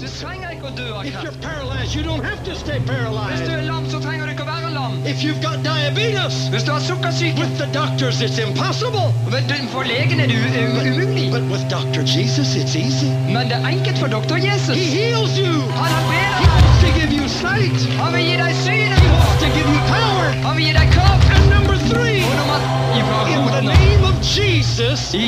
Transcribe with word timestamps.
Du 0.00 0.06
trenger 0.08 0.50
ikke 0.54 0.66
å 0.66 0.74
dø 0.76 0.86
av 0.94 1.04
If 1.06 1.14
you're 1.22 1.38
paralyzed, 1.42 1.94
you 1.94 2.02
don't 2.02 2.24
have 2.24 2.40
to 2.44 2.54
stay 2.56 2.78
Hvis 2.78 2.86
du 2.86 2.92
paralyzed. 2.92 3.48
er 3.52 3.62
lam, 3.62 3.84
så 3.90 3.98
trenger 4.00 4.26
du 4.26 4.32
ikke 4.32 4.42
å 4.46 4.50
være 4.54 4.70
lam. 4.74 4.92
If 5.06 5.22
you've 5.24 5.42
got 5.42 5.58
diabetes, 5.64 6.34
Hvis 6.52 6.64
du 6.64 6.72
har 6.72 6.80
sukkersyke, 6.80 7.38
with 7.38 7.54
the 7.58 7.66
doctors, 7.80 8.20
it's 8.22 8.38
impossible. 8.38 9.12
vet 9.30 9.44
for 9.72 9.82
legen 9.84 10.20
er 10.20 10.26
det 10.26 10.36
u- 10.36 10.52
u- 10.62 10.80
umulig. 10.90 11.30
But 11.32 11.44
with 11.52 11.64
Dr. 11.70 12.02
Jesus, 12.14 12.54
it's 12.56 12.74
easy. 12.76 13.10
Men 13.34 13.48
det 13.50 13.56
er 13.62 13.66
enkelt 13.68 13.98
for 13.98 14.06
doktor 14.08 14.36
Jesus. 14.36 14.74
He 14.76 14.84
heals 15.00 15.38
you. 15.38 15.54
Han 15.80 15.88
He 15.88 15.94
helbreder 15.94 16.38
deg. 16.38 16.50
wants 16.50 16.78
to 16.84 16.88
give 16.98 17.10
you 17.18 17.26
sight. 17.28 17.78
Han 18.00 18.12
vil 18.14 18.24
gi 18.30 18.36
deg 18.44 18.52
syn. 18.66 18.90
He 19.04 19.08
wants 19.16 19.36
to 19.44 19.48
give 19.56 19.68
you 19.74 19.80
power. 19.96 20.26
Han 20.46 20.52
vil 20.56 20.64
gi 20.68 20.72
deg 20.80 20.88
kraft. 20.96 21.24
And 21.34 21.44
number 21.56 21.76
three, 21.92 22.18
Og 22.26 22.34
nummer 22.40 22.58
ifra 22.58 22.61
in 22.92 23.66
the 23.66 23.72
name 23.74 24.04
of 24.04 24.20
Jesus, 24.22 25.14
I 25.14 25.18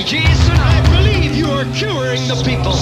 I 0.59 0.83
believe 0.91 1.35
you 1.35 1.47
are 1.51 1.65
curing 1.73 2.29
the 2.29 2.43
people. 2.45 2.75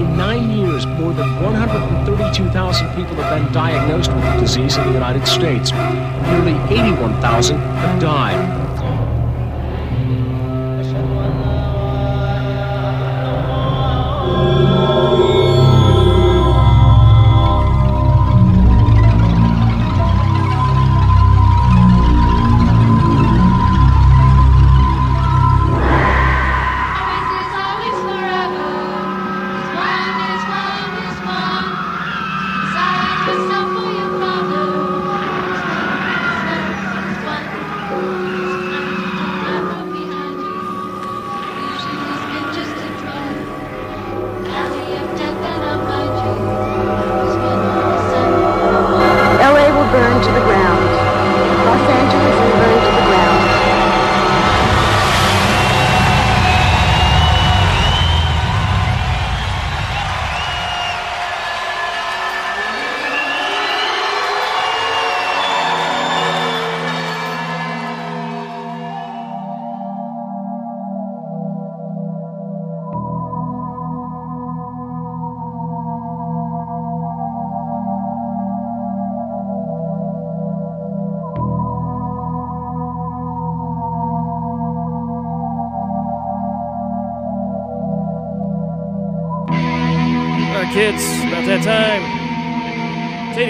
In 0.00 0.16
nine 0.16 0.50
years, 0.50 0.84
more 0.86 1.12
than 1.12 1.40
132,000 1.42 2.94
people 2.94 3.14
have 3.16 3.38
been 3.38 3.52
diagnosed 3.52 4.12
with 4.12 4.24
the 4.24 4.40
disease 4.40 4.76
in 4.76 4.86
the 4.86 4.92
United 4.92 5.26
States. 5.26 5.72
Nearly 5.72 6.54
81,000 6.74 7.58
have 7.58 8.00
died. 8.00 8.65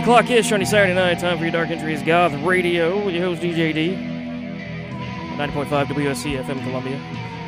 O'clock 0.07 0.31
ish 0.31 0.53
on 0.53 0.65
Saturday 0.65 0.95
night. 0.95 1.19
Time 1.19 1.37
for 1.37 1.43
your 1.43 1.51
Dark 1.51 1.69
Entries 1.69 2.01
Goth 2.01 2.33
Radio 2.45 3.05
with 3.05 3.13
your 3.13 3.25
host, 3.25 3.43
DJ 3.43 3.75
D. 3.75 3.89
90.5 5.37 5.67
WUSC 5.67 6.41
FM 6.45 6.63
Columbia. 6.63 7.01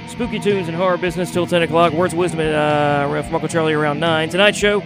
Spooky 0.09 0.41
tunes 0.41 0.67
and 0.67 0.77
horror 0.77 0.97
business 0.97 1.31
till 1.31 1.47
10 1.47 1.63
o'clock. 1.63 1.93
Words 1.93 2.15
of 2.15 2.19
wisdom 2.19 2.41
uh, 2.41 3.23
from 3.23 3.35
Uncle 3.37 3.49
Charlie 3.49 3.75
around 3.75 4.01
9. 4.01 4.31
Tonight's 4.31 4.59
show, 4.59 4.81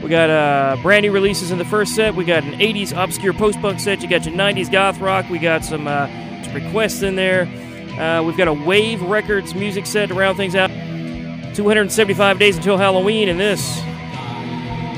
we 0.00 0.08
got 0.08 0.30
uh, 0.30 0.76
brand 0.80 1.02
new 1.02 1.10
releases 1.10 1.50
in 1.50 1.58
the 1.58 1.64
first 1.64 1.96
set. 1.96 2.14
We 2.14 2.24
got 2.24 2.44
an 2.44 2.52
80s 2.60 2.96
obscure 2.96 3.32
post 3.32 3.60
punk 3.60 3.80
set. 3.80 4.00
You 4.00 4.08
got 4.08 4.24
your 4.24 4.36
90s 4.36 4.70
goth 4.70 5.00
rock. 5.00 5.28
We 5.28 5.40
got 5.40 5.64
some, 5.64 5.88
uh, 5.88 6.06
some 6.44 6.54
requests 6.54 7.02
in 7.02 7.16
there. 7.16 7.48
Uh, 8.00 8.22
we've 8.22 8.36
got 8.36 8.46
a 8.46 8.52
Wave 8.52 9.02
Records 9.02 9.56
music 9.56 9.86
set 9.86 10.10
to 10.10 10.14
round 10.14 10.36
things 10.36 10.54
out. 10.54 10.70
275 11.56 12.38
days 12.38 12.56
until 12.56 12.76
Halloween, 12.76 13.28
and 13.28 13.40
this 13.40 13.78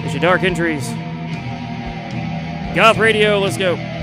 is 0.05 0.13
your 0.13 0.21
Dark 0.21 0.43
Entries. 0.43 0.87
Goth 2.75 2.99
Radio, 2.99 3.39
let's 3.39 3.57
go. 3.57 3.94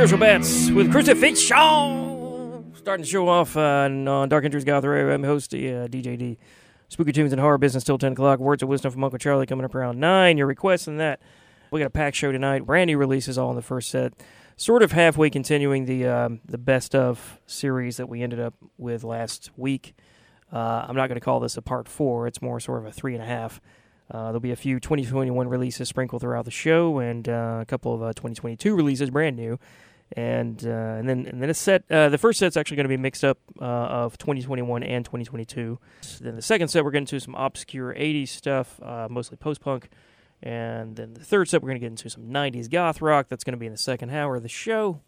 Spiritual 0.00 0.18
Bats 0.18 0.70
with 0.70 0.90
Crucifixion. 0.90 2.72
Starting 2.74 3.02
the 3.02 3.06
show 3.06 3.28
off 3.28 3.54
uh, 3.54 3.60
on 3.60 4.08
on 4.08 4.30
Dark 4.30 4.46
Entries 4.46 4.64
Goth 4.64 4.82
Radio. 4.84 5.12
I'm 5.12 5.22
host 5.22 5.52
uh, 5.52 5.58
DJD. 5.58 6.38
Spooky 6.88 7.12
Tunes 7.12 7.32
and 7.32 7.40
Horror 7.40 7.58
Business 7.58 7.84
till 7.84 7.98
10 7.98 8.12
o'clock. 8.12 8.38
Words 8.38 8.62
of 8.62 8.70
Wisdom 8.70 8.92
from 8.92 9.04
Uncle 9.04 9.18
Charlie 9.18 9.44
coming 9.44 9.66
up 9.66 9.74
around 9.74 10.00
9. 10.00 10.38
You're 10.38 10.46
requesting 10.46 10.96
that. 10.96 11.20
We 11.70 11.80
got 11.80 11.86
a 11.88 11.90
packed 11.90 12.16
show 12.16 12.32
tonight. 12.32 12.64
Brand 12.64 12.88
new 12.88 12.96
releases 12.96 13.36
all 13.36 13.50
in 13.50 13.56
the 13.56 13.62
first 13.62 13.90
set. 13.90 14.14
Sort 14.56 14.82
of 14.82 14.92
halfway 14.92 15.28
continuing 15.28 15.84
the 15.84 16.06
um, 16.06 16.40
the 16.46 16.56
best 16.56 16.94
of 16.94 17.38
series 17.46 17.98
that 17.98 18.08
we 18.08 18.22
ended 18.22 18.40
up 18.40 18.54
with 18.78 19.04
last 19.04 19.50
week. 19.58 19.94
Uh, 20.50 20.86
I'm 20.88 20.96
not 20.96 21.08
going 21.08 21.20
to 21.20 21.24
call 21.24 21.40
this 21.40 21.58
a 21.58 21.62
part 21.62 21.88
four. 21.88 22.26
It's 22.26 22.40
more 22.40 22.58
sort 22.58 22.78
of 22.78 22.86
a 22.86 22.90
three 22.90 23.12
and 23.12 23.22
a 23.22 23.26
half. 23.26 23.60
Uh, 24.10 24.24
there'll 24.24 24.40
be 24.40 24.50
a 24.50 24.56
few 24.56 24.80
2021 24.80 25.46
releases 25.46 25.90
sprinkled 25.90 26.22
throughout 26.22 26.46
the 26.46 26.50
show, 26.50 27.00
and 27.00 27.28
uh, 27.28 27.58
a 27.60 27.66
couple 27.66 27.94
of 27.94 28.02
uh, 28.02 28.12
2022 28.14 28.74
releases, 28.74 29.10
brand 29.10 29.36
new, 29.36 29.58
and 30.16 30.66
uh, 30.66 30.70
and 30.70 31.08
then 31.08 31.26
and 31.26 31.42
then 31.42 31.50
a 31.50 31.54
set. 31.54 31.84
Uh, 31.90 32.08
the 32.08 32.18
first 32.18 32.38
set's 32.38 32.56
actually 32.56 32.76
going 32.76 32.84
to 32.84 32.88
be 32.88 32.96
mixed 32.96 33.24
up 33.24 33.38
uh, 33.60 33.64
of 33.64 34.18
2021 34.18 34.82
and 34.82 35.04
2022. 35.04 35.78
Then 36.20 36.36
the 36.36 36.42
second 36.42 36.68
set 36.68 36.84
we're 36.84 36.90
getting 36.90 37.06
to 37.06 37.20
some 37.20 37.34
obscure 37.34 37.94
80s 37.94 38.28
stuff, 38.28 38.80
uh, 38.82 39.08
mostly 39.10 39.36
post 39.36 39.60
punk, 39.60 39.88
and 40.42 40.96
then 40.96 41.14
the 41.14 41.24
third 41.24 41.48
set 41.48 41.62
we're 41.62 41.68
going 41.68 41.80
to 41.80 41.84
get 41.84 41.90
into 41.90 42.10
some 42.10 42.24
90s 42.24 42.70
goth 42.70 43.00
rock. 43.00 43.28
That's 43.28 43.44
going 43.44 43.52
to 43.52 43.58
be 43.58 43.66
in 43.66 43.72
the 43.72 43.78
second 43.78 44.10
hour 44.10 44.36
of 44.36 44.42
the 44.42 44.48
show. 44.48 45.00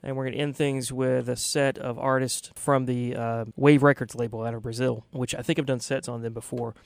And 0.00 0.16
we're 0.16 0.26
going 0.26 0.34
to 0.34 0.38
end 0.38 0.56
things 0.56 0.92
with 0.92 1.28
a 1.28 1.34
set 1.34 1.76
of 1.76 1.98
artists 1.98 2.52
from 2.54 2.86
the 2.86 3.16
uh, 3.16 3.44
Wave 3.56 3.82
Records 3.82 4.14
label 4.14 4.44
out 4.44 4.54
of 4.54 4.62
Brazil, 4.62 5.04
which 5.10 5.34
I 5.34 5.42
think 5.42 5.58
I've 5.58 5.66
done 5.66 5.80
sets 5.80 6.08
on 6.08 6.22
them 6.22 6.34
before 6.34 6.76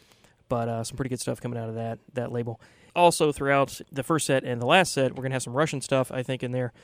but 0.52 0.68
uh, 0.68 0.84
some 0.84 0.98
pretty 0.98 1.08
good 1.08 1.18
stuff 1.18 1.40
coming 1.40 1.58
out 1.58 1.70
of 1.70 1.76
that 1.76 1.98
that 2.12 2.30
label. 2.30 2.60
Also, 2.94 3.32
throughout 3.32 3.80
the 3.90 4.02
first 4.02 4.26
set 4.26 4.44
and 4.44 4.60
the 4.60 4.66
last 4.66 4.92
set, 4.92 5.16
we're 5.16 5.22
gonna 5.22 5.34
have 5.34 5.42
some 5.42 5.54
Russian 5.54 5.80
stuff. 5.80 6.12
I 6.12 6.22
think 6.22 6.42
in 6.42 6.50
there. 6.52 6.74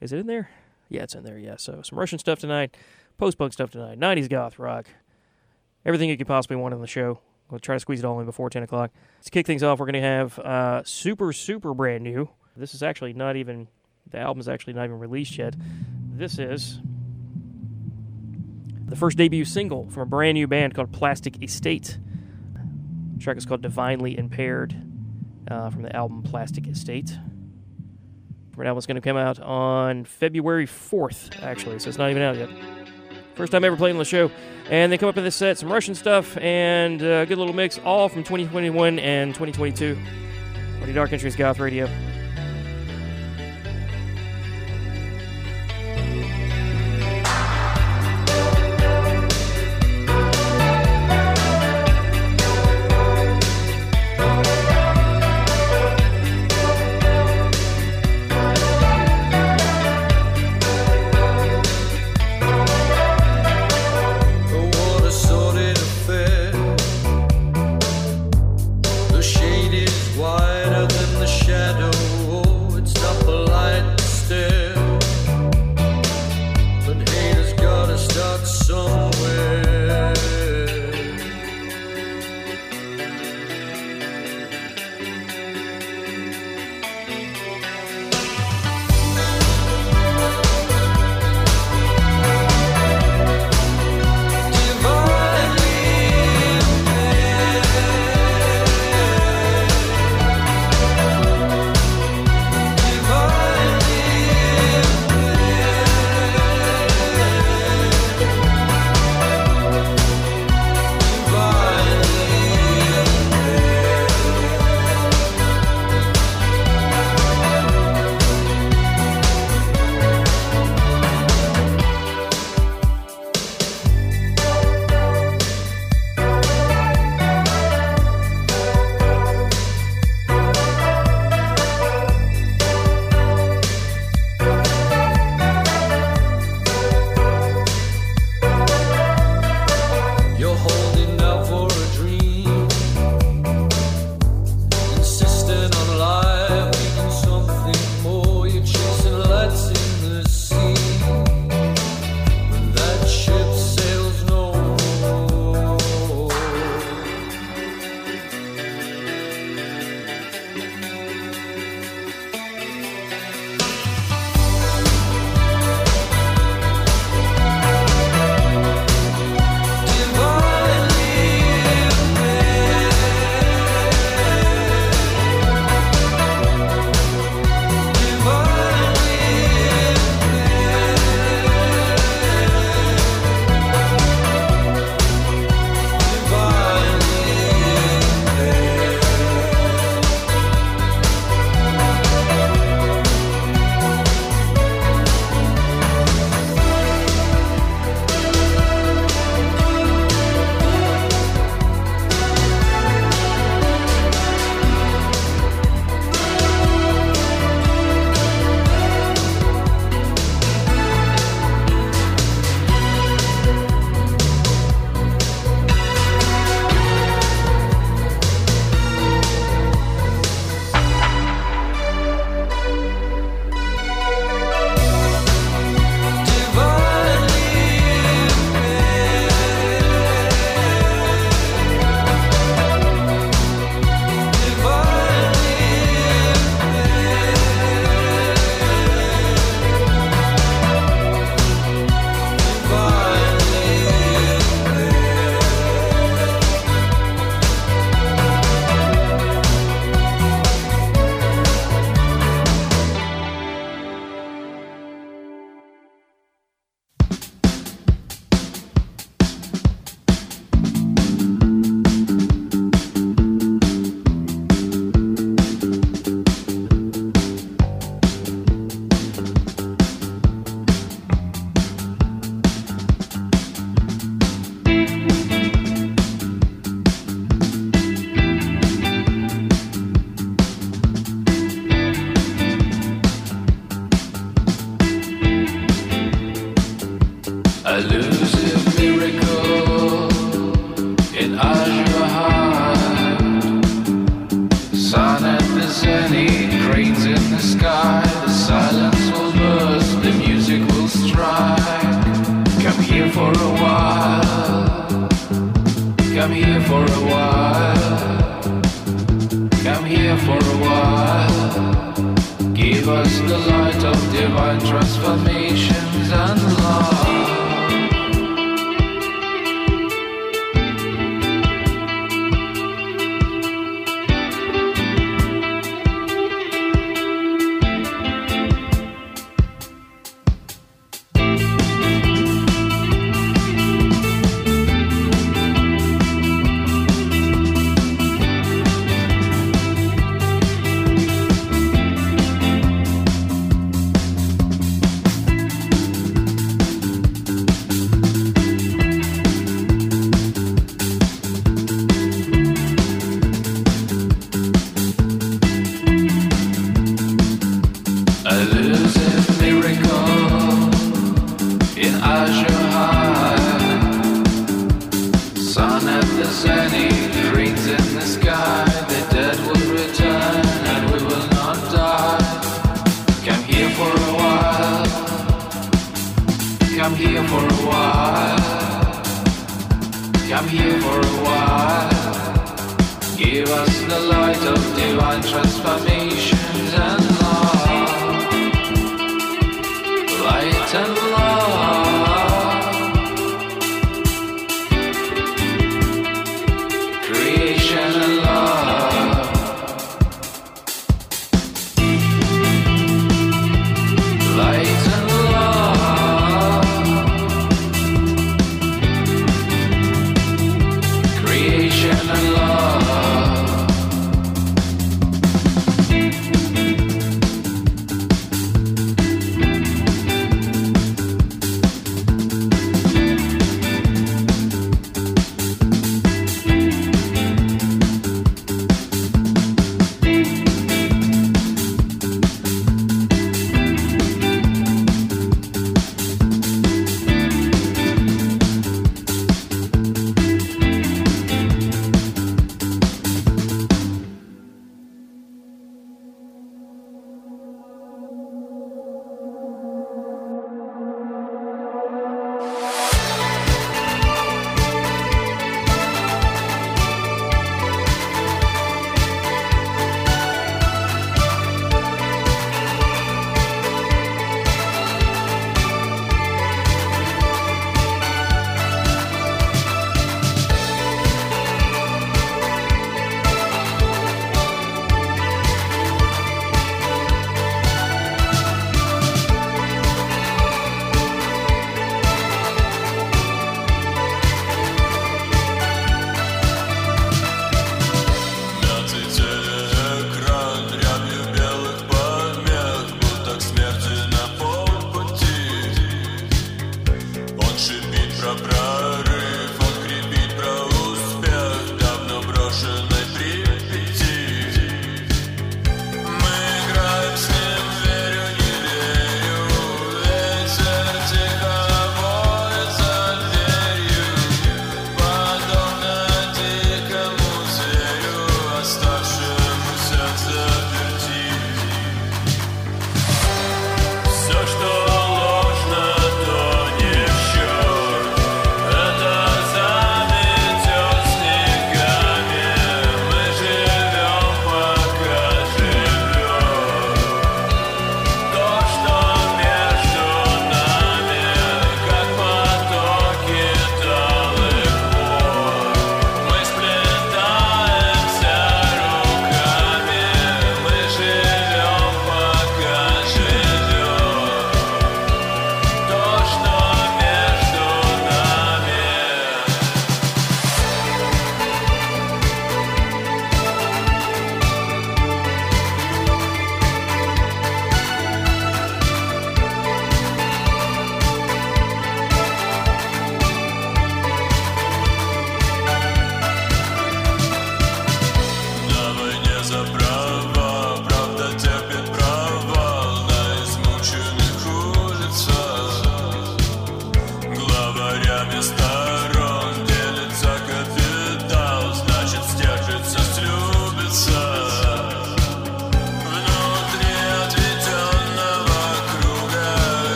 Is 0.00 0.12
it 0.12 0.18
in 0.18 0.26
there? 0.26 0.50
Yeah, 0.88 1.02
it's 1.02 1.14
in 1.14 1.24
there. 1.24 1.38
Yeah, 1.38 1.56
so 1.56 1.80
some 1.82 1.98
Russian 1.98 2.18
stuff 2.18 2.38
tonight, 2.38 2.76
post 3.18 3.38
punk 3.38 3.52
stuff 3.52 3.70
tonight, 3.70 3.98
'90s 3.98 4.28
goth 4.28 4.58
rock, 4.58 4.86
everything 5.84 6.08
you 6.08 6.16
could 6.16 6.26
possibly 6.26 6.56
want 6.56 6.74
on 6.74 6.80
the 6.80 6.86
show. 6.86 7.20
We'll 7.50 7.60
try 7.60 7.76
to 7.76 7.80
squeeze 7.80 8.00
it 8.00 8.04
all 8.04 8.18
in 8.18 8.26
before 8.26 8.50
10 8.50 8.64
o'clock. 8.64 8.90
To 9.24 9.30
kick 9.30 9.46
things 9.46 9.62
off, 9.62 9.78
we're 9.78 9.86
gonna 9.86 10.00
have 10.00 10.38
uh, 10.38 10.82
super 10.84 11.32
super 11.32 11.74
brand 11.74 12.04
new. 12.04 12.28
This 12.56 12.74
is 12.74 12.82
actually 12.82 13.12
not 13.12 13.36
even 13.36 13.68
the 14.10 14.18
album 14.18 14.40
is 14.40 14.48
actually 14.48 14.74
not 14.74 14.84
even 14.84 14.98
released 14.98 15.38
yet. 15.38 15.54
This 16.12 16.38
is 16.38 16.80
the 18.86 18.96
first 18.96 19.18
debut 19.18 19.44
single 19.44 19.90
from 19.90 20.04
a 20.04 20.06
brand 20.06 20.34
new 20.36 20.46
band 20.46 20.74
called 20.74 20.92
Plastic 20.92 21.42
Estate. 21.42 21.98
The 23.14 23.20
track 23.20 23.36
is 23.36 23.44
called 23.44 23.62
Divinely 23.62 24.16
Impaired 24.16 24.76
uh, 25.50 25.70
from 25.70 25.82
the 25.82 25.94
album 25.94 26.22
Plastic 26.22 26.66
Estate. 26.68 27.16
That 28.56 28.66
album's 28.66 28.86
going 28.86 28.96
to 28.96 29.00
come 29.02 29.16
out 29.16 29.38
on 29.40 30.04
February 30.04 30.66
4th, 30.66 31.42
actually, 31.42 31.78
so 31.78 31.88
it's 31.88 31.98
not 31.98 32.10
even 32.10 32.22
out 32.22 32.36
yet. 32.36 32.48
First 33.34 33.52
time 33.52 33.64
ever 33.64 33.76
playing 33.76 33.96
on 33.96 33.98
the 33.98 34.04
show. 34.04 34.30
And 34.70 34.90
they 34.90 34.98
come 34.98 35.08
up 35.08 35.16
in 35.18 35.24
this 35.24 35.36
set 35.36 35.58
some 35.58 35.70
Russian 35.70 35.94
stuff 35.94 36.36
and 36.38 37.02
uh, 37.02 37.06
a 37.06 37.26
good 37.26 37.38
little 37.38 37.54
mix, 37.54 37.78
all 37.84 38.08
from 38.08 38.24
2021 38.24 38.98
and 38.98 39.34
2022. 39.34 39.96
What 40.80 40.94
Dark 40.94 41.12
Entries 41.12 41.36
Goth 41.36 41.58
Radio. 41.58 41.86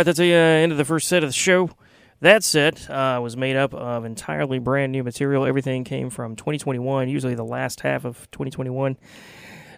Right, 0.00 0.06
that's 0.06 0.18
the 0.18 0.32
uh, 0.32 0.36
end 0.36 0.72
of 0.72 0.78
the 0.78 0.84
first 0.84 1.08
set 1.08 1.22
of 1.22 1.28
the 1.28 1.34
show. 1.34 1.68
That 2.20 2.42
set 2.42 2.88
uh, 2.88 3.20
was 3.22 3.36
made 3.36 3.56
up 3.56 3.74
of 3.74 4.06
entirely 4.06 4.58
brand 4.58 4.92
new 4.92 5.04
material. 5.04 5.44
Everything 5.44 5.84
came 5.84 6.08
from 6.08 6.36
2021, 6.36 7.08
usually 7.10 7.34
the 7.34 7.44
last 7.44 7.80
half 7.80 8.06
of 8.06 8.30
2021, 8.30 8.96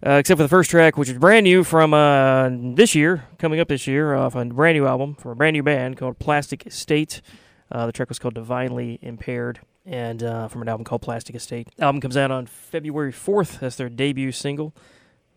uh, 0.07 0.11
except 0.13 0.39
for 0.39 0.45
the 0.45 0.49
first 0.49 0.71
track, 0.71 0.97
which 0.97 1.09
is 1.09 1.19
brand 1.19 1.43
new 1.45 1.65
from 1.65 1.93
uh, 1.93 2.51
this 2.75 2.95
year, 2.95 3.25
coming 3.39 3.59
up 3.59 3.67
this 3.67 3.89
year, 3.89 4.15
off 4.15 4.37
a 4.37 4.45
brand 4.45 4.79
new 4.79 4.87
album 4.87 5.17
from 5.17 5.33
a 5.33 5.35
brand 5.35 5.55
new 5.55 5.63
band 5.63 5.97
called 5.97 6.21
Plastic 6.21 6.67
Estate. 6.67 7.21
Uh, 7.71 7.87
the 7.87 7.93
track 7.93 8.09
was 8.09 8.21
called 8.21 8.35
Divinely 8.35 9.01
Impaired, 9.03 9.61
and 9.85 10.23
uh, 10.23 10.47
from 10.47 10.63
an 10.63 10.69
album 10.69 10.85
called 10.85 11.03
Plastic 11.03 11.35
Estate. 11.35 11.69
The 11.77 11.85
album 11.85 12.01
comes 12.01 12.17
out 12.17 12.31
on 12.31 12.47
February 12.47 13.13
4th. 13.13 13.59
That's 13.59 13.77
their 13.77 13.89
debut 13.89 14.31
single. 14.31 14.73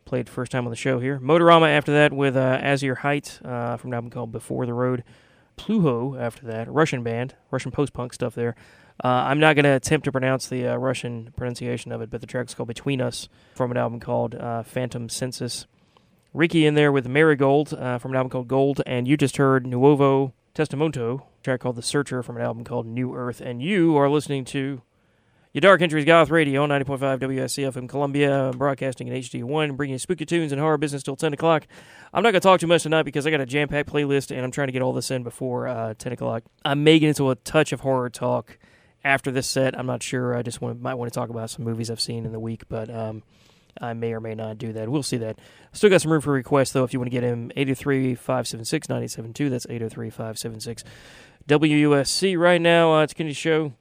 Played 0.06 0.30
first 0.30 0.52
time 0.52 0.66
on 0.66 0.70
the 0.70 0.76
show 0.76 1.00
here. 1.00 1.20
Motorama 1.20 1.68
after 1.68 1.92
that 1.94 2.14
with 2.14 2.38
uh, 2.38 2.60
Azure 2.62 2.94
Height 2.94 3.40
uh, 3.44 3.76
from 3.78 3.90
an 3.90 3.96
album 3.96 4.12
called 4.12 4.32
Before 4.32 4.68
the 4.68 4.74
Road. 4.74 5.04
Ploho 5.58 6.22
after 6.22 6.46
that, 6.46 6.72
Russian 6.72 7.02
band, 7.02 7.34
Russian 7.50 7.72
post 7.72 7.92
punk 7.92 8.14
stuff 8.14 8.36
there. 8.36 8.56
Uh, 9.04 9.08
I'm 9.08 9.40
not 9.40 9.56
going 9.56 9.64
to 9.64 9.72
attempt 9.72 10.06
to 10.06 10.12
pronounce 10.12 10.48
the 10.48 10.68
uh, 10.68 10.76
Russian 10.76 11.34
pronunciation 11.36 11.92
of 11.92 12.02
it, 12.02 12.12
but 12.12 12.22
the 12.22 12.28
track's 12.28 12.54
called 12.54 12.68
Between 12.68 13.02
Us 13.02 13.30
from 13.56 13.72
an 13.72 13.78
album 13.78 14.00
called 14.00 14.36
uh, 14.36 14.62
Phantom 14.62 15.10
Census. 15.10 15.66
Riki 16.36 16.68
in 16.68 16.76
there 16.76 16.92
with 16.92 17.08
Marigold 17.08 17.74
uh, 17.74 17.98
from 17.98 18.12
an 18.12 18.18
album 18.18 18.30
called 18.30 18.48
Gold, 18.48 18.82
and 18.86 19.08
you 19.08 19.18
just 19.18 19.38
heard 19.38 19.66
Nuovo 19.66 20.34
Testamento, 20.54 21.26
track 21.42 21.62
called 21.62 21.78
The 21.78 21.82
Searcher 21.82 22.22
from 22.22 22.36
an 22.36 22.44
album 22.44 22.64
called 22.64 22.86
New 22.86 23.16
Earth. 23.16 23.42
And 23.42 23.60
you 23.60 23.98
are 23.98 24.10
listening 24.10 24.46
to 24.46 24.84
your 25.56 25.62
Dark 25.62 25.82
Entries 25.82 26.04
Goth 26.04 26.32
Radio, 26.32 26.68
90.5 26.68 27.18
WSCF 27.18 27.78
in 27.78 27.88
Columbia, 27.88 28.52
broadcasting 28.58 29.08
in 29.08 29.14
HD1, 29.14 29.78
bringing 29.78 29.94
you 29.94 30.00
spooky 30.00 30.26
tunes 30.26 30.52
and 30.52 30.60
horror 30.60 30.78
business 30.78 31.02
till 31.02 31.16
10 31.16 31.32
o'clock. 31.32 31.66
I'm 32.14 32.24
not 32.24 32.32
going 32.32 32.42
to 32.42 32.46
talk 32.46 32.60
too 32.60 32.68
much 32.68 32.84
tonight 32.84 33.04
because 33.04 33.26
I 33.26 33.32
got 33.32 33.40
a 33.40 33.46
jam 33.46 33.70
packed 33.70 33.90
playlist 33.90 34.36
and 34.36 34.42
I'm 34.42 34.52
trying 34.52 34.68
to 34.68 34.74
get 34.74 34.82
all 34.82 34.92
this 34.92 35.12
in 35.12 35.24
before 35.24 35.70
uh, 35.70 35.94
10 35.98 36.12
o'clock. 36.12 36.44
I 36.66 36.74
may 36.74 37.00
get 37.00 37.08
into 37.08 37.30
a 37.30 37.36
touch 37.36 37.72
of 37.72 37.80
horror 37.80 38.10
talk 38.10 38.58
after 39.06 39.32
this 39.32 39.48
set. 39.48 39.80
I'm 39.80 39.86
not 39.86 40.04
sure. 40.04 40.36
I 40.36 40.42
just 40.42 40.60
want, 40.60 40.82
might 40.82 40.96
want 40.96 41.14
to 41.14 41.18
talk 41.18 41.30
about 41.30 41.50
some 41.50 41.64
movies 41.64 41.90
I've 41.90 42.02
seen 42.02 42.26
in 42.26 42.34
the 42.34 42.40
week, 42.40 42.64
but 42.68 42.94
um, 42.94 43.24
I 43.80 43.94
may 43.94 44.12
or 44.12 44.20
may 44.20 44.36
not 44.36 44.58
do 44.58 44.74
that. 44.74 44.90
We'll 44.90 45.04
see 45.04 45.18
that. 45.20 45.40
Still 45.72 45.90
got 45.90 46.02
some 46.02 46.12
room 46.12 46.20
for 46.20 46.34
requests, 46.34 46.74
though, 46.74 46.84
if 46.84 46.92
you 46.92 47.00
want 47.00 47.10
to 47.10 47.18
get 47.18 47.24
him 47.24 47.50
803 47.56 48.16
576 48.16 48.90
972. 48.90 49.50
That's 49.50 49.66
803 49.68 50.10
576 50.10 50.84
WUSC. 51.48 52.38
Right 52.38 52.60
now, 52.60 52.96
uh, 52.96 53.04
it's 53.04 53.14
Kenny 53.14 53.32
Show. 53.32 53.72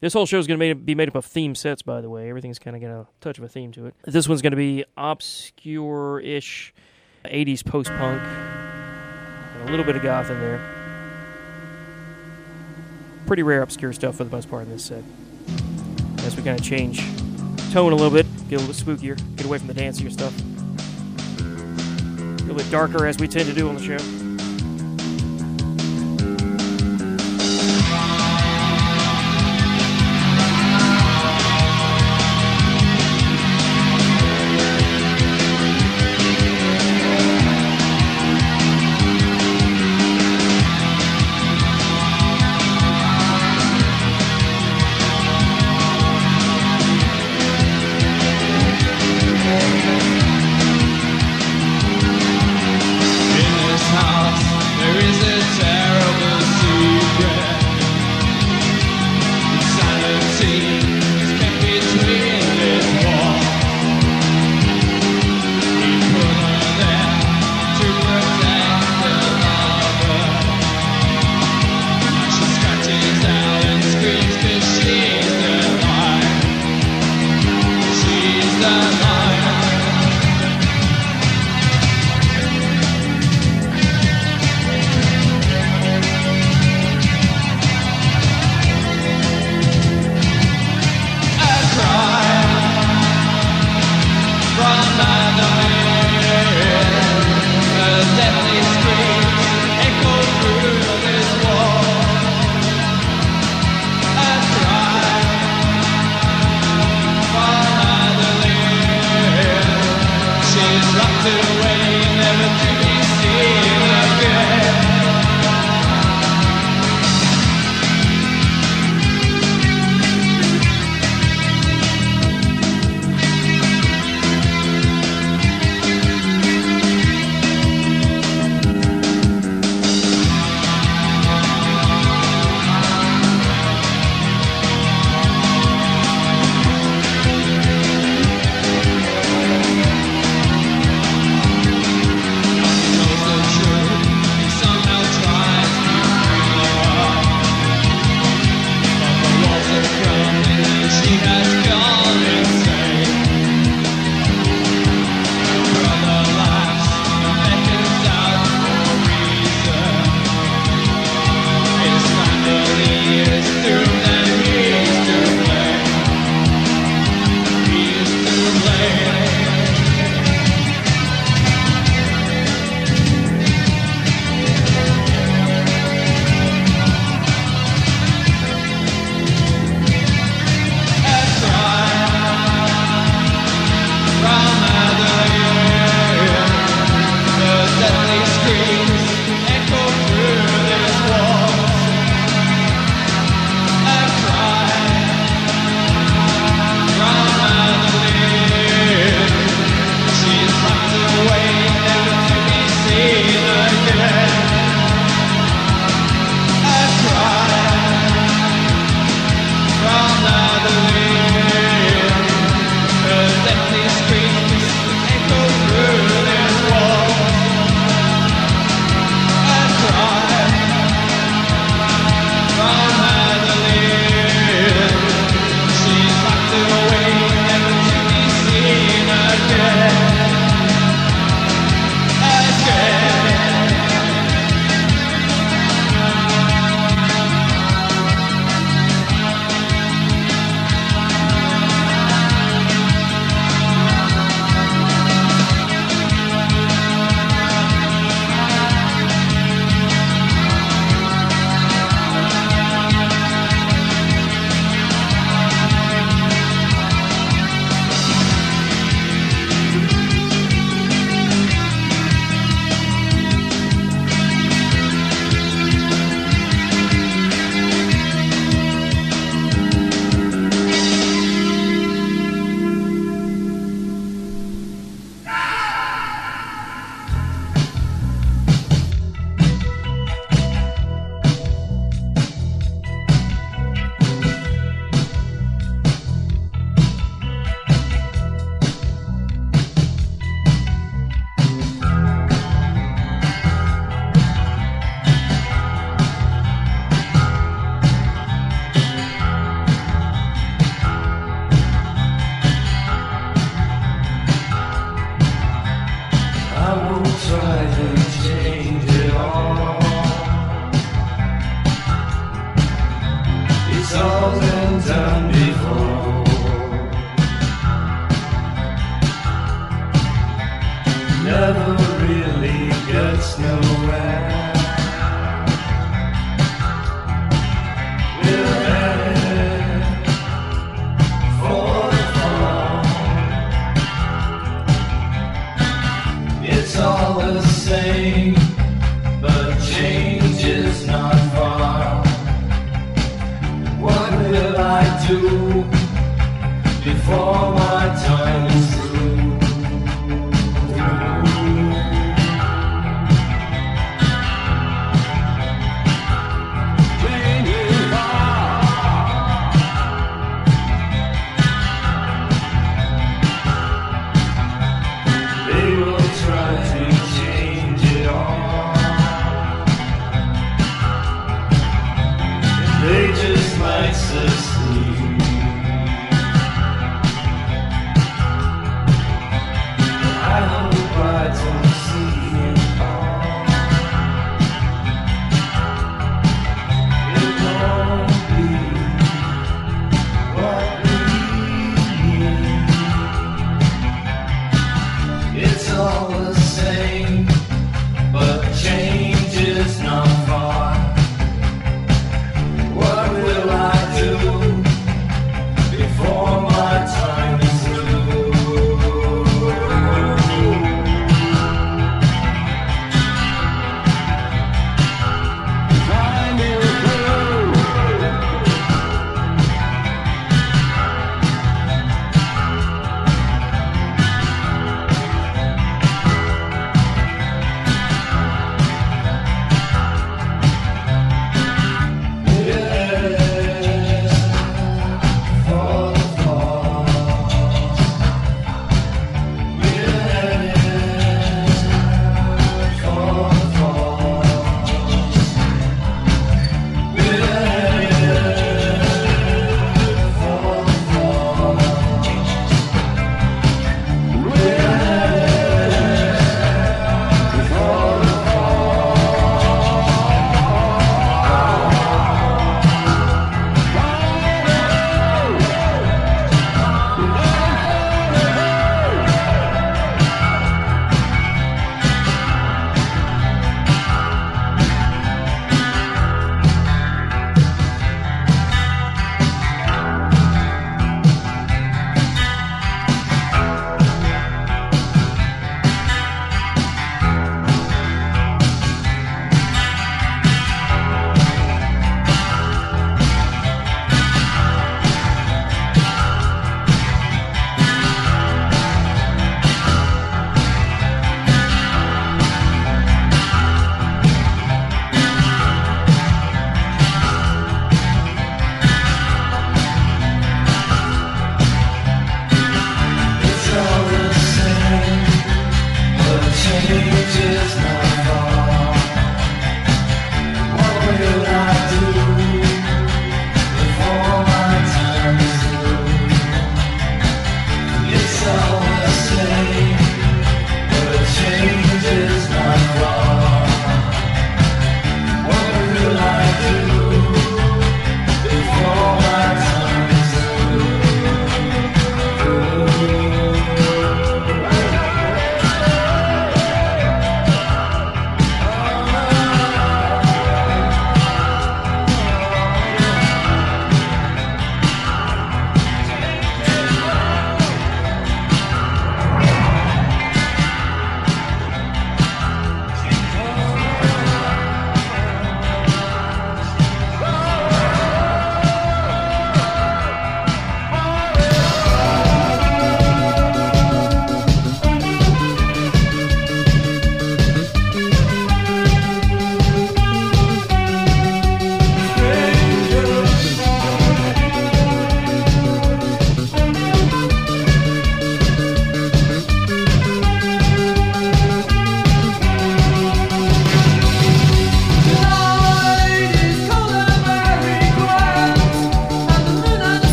This 0.00 0.14
whole 0.14 0.24
show 0.24 0.38
is 0.38 0.46
going 0.46 0.58
to 0.58 0.74
be 0.74 0.94
made 0.94 1.08
up 1.08 1.14
of 1.14 1.26
theme 1.26 1.54
sets, 1.54 1.82
by 1.82 2.00
the 2.00 2.08
way. 2.08 2.30
Everything's 2.30 2.58
kind 2.58 2.74
of 2.74 2.80
got 2.80 2.90
a 2.90 3.06
touch 3.20 3.36
of 3.36 3.44
a 3.44 3.48
theme 3.48 3.70
to 3.72 3.84
it. 3.86 3.94
This 4.04 4.26
one's 4.28 4.40
going 4.40 4.52
to 4.52 4.56
be 4.56 4.82
obscure 4.96 6.20
ish 6.20 6.72
80s 7.26 7.62
post 7.62 7.90
punk, 7.90 8.22
a 8.22 9.70
little 9.70 9.84
bit 9.84 9.96
of 9.96 10.02
goth 10.02 10.30
in 10.30 10.40
there. 10.40 10.58
Pretty 13.26 13.42
rare 13.42 13.60
obscure 13.60 13.92
stuff 13.92 14.16
for 14.16 14.24
the 14.24 14.30
most 14.30 14.48
part 14.48 14.62
in 14.62 14.70
this 14.70 14.86
set. 14.86 15.04
As 16.24 16.34
we 16.34 16.42
kind 16.42 16.58
of 16.58 16.64
change 16.64 17.00
tone 17.70 17.92
a 17.92 17.96
little 17.96 18.10
bit, 18.10 18.26
get 18.48 18.60
a 18.60 18.64
little 18.64 18.72
spookier, 18.72 19.20
get 19.36 19.44
away 19.44 19.58
from 19.58 19.66
the 19.66 19.74
dancier 19.74 20.10
stuff. 20.10 20.34
A 21.38 22.42
little 22.44 22.56
bit 22.56 22.70
darker 22.70 23.06
as 23.06 23.18
we 23.18 23.28
tend 23.28 23.48
to 23.50 23.54
do 23.54 23.68
on 23.68 23.76
the 23.76 23.82
show. 23.82 24.29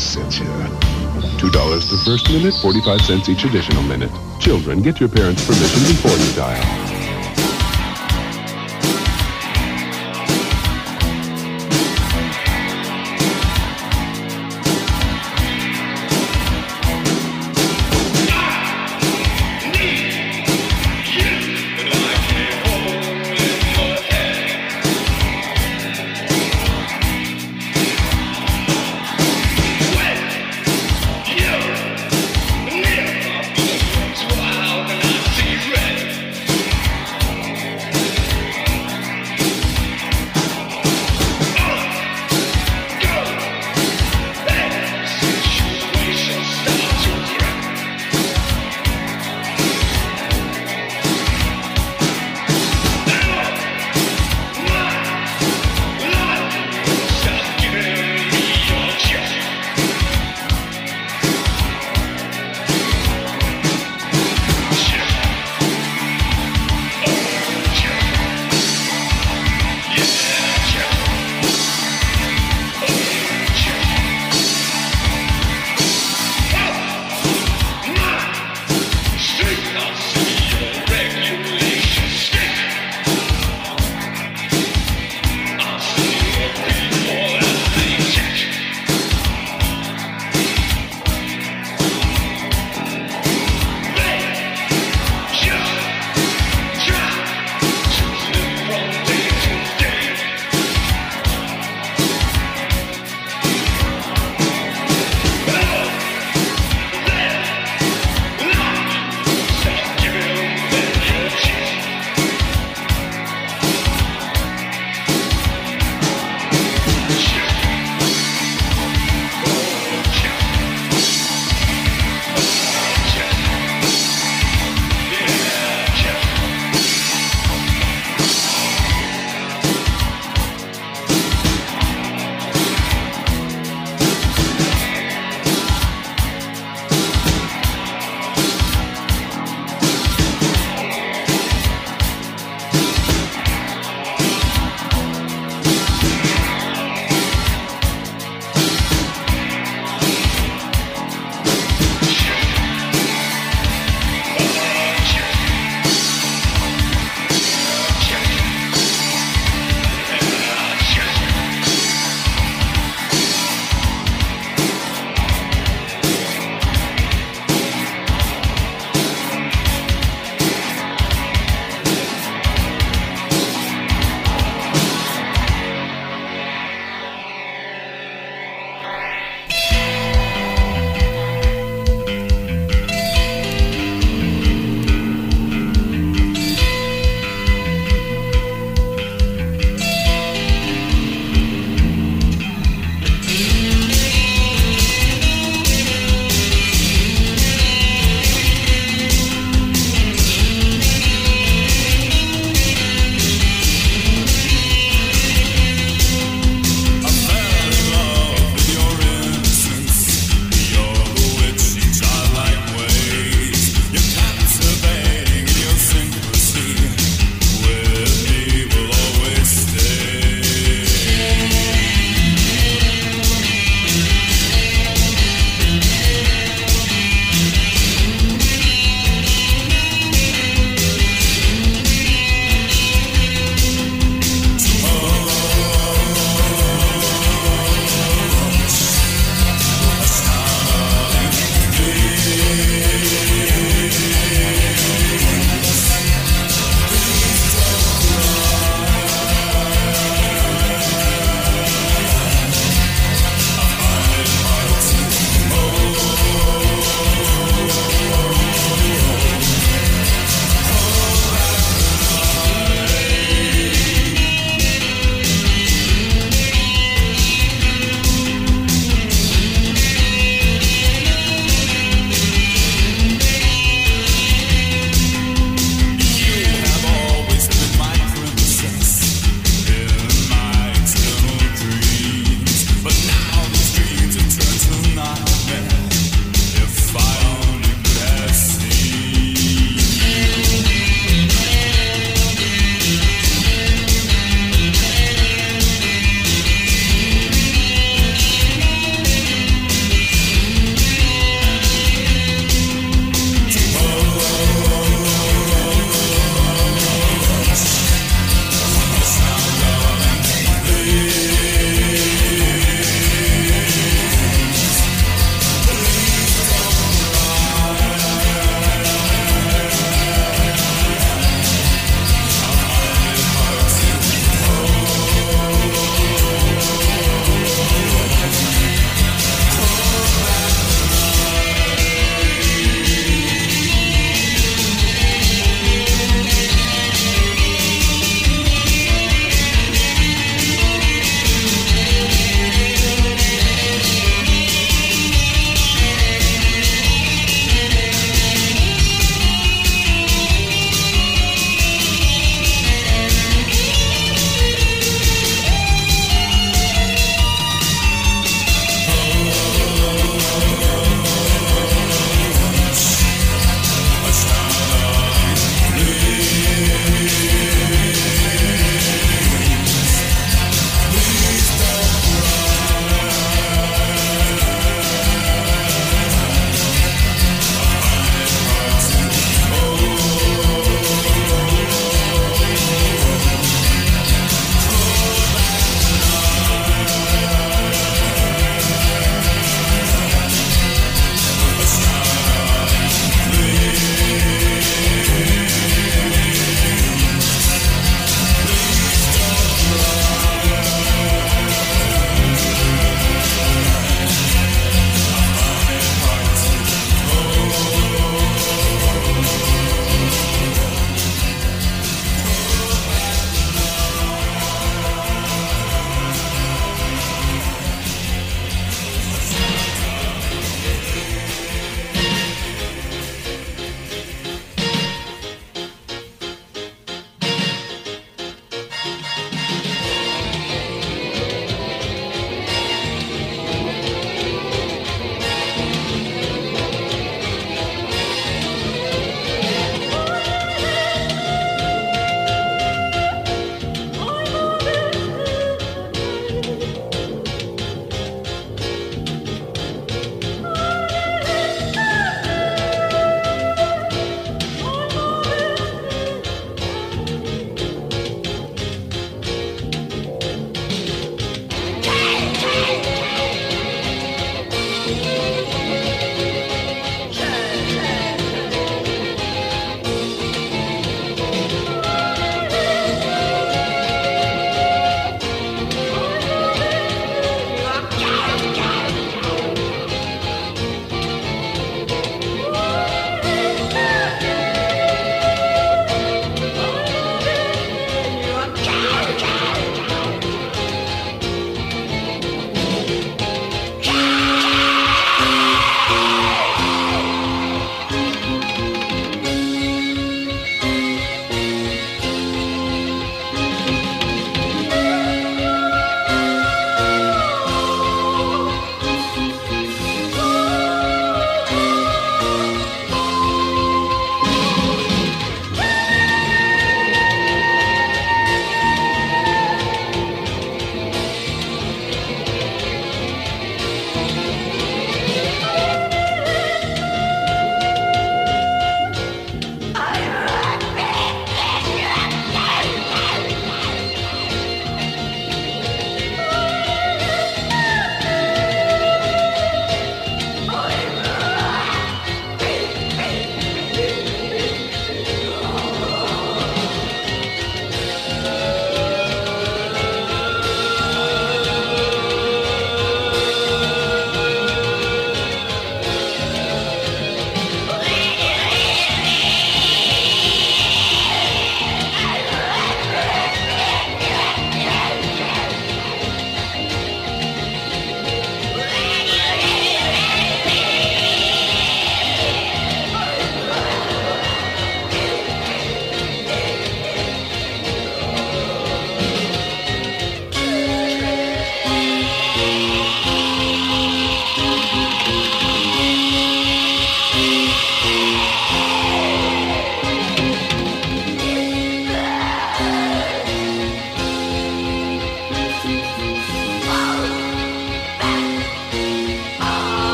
here. 0.00 0.46
$2 1.38 1.90
the 1.90 2.02
first 2.04 2.30
minute, 2.30 2.54
45 2.62 3.00
cents 3.02 3.28
each 3.28 3.44
additional 3.44 3.82
minute. 3.82 4.10
Children, 4.40 4.80
get 4.80 4.98
your 4.98 5.08
parents' 5.08 5.44
permission 5.46 5.80
before 5.82 6.16
you 6.16 6.32
dial. 6.34 6.99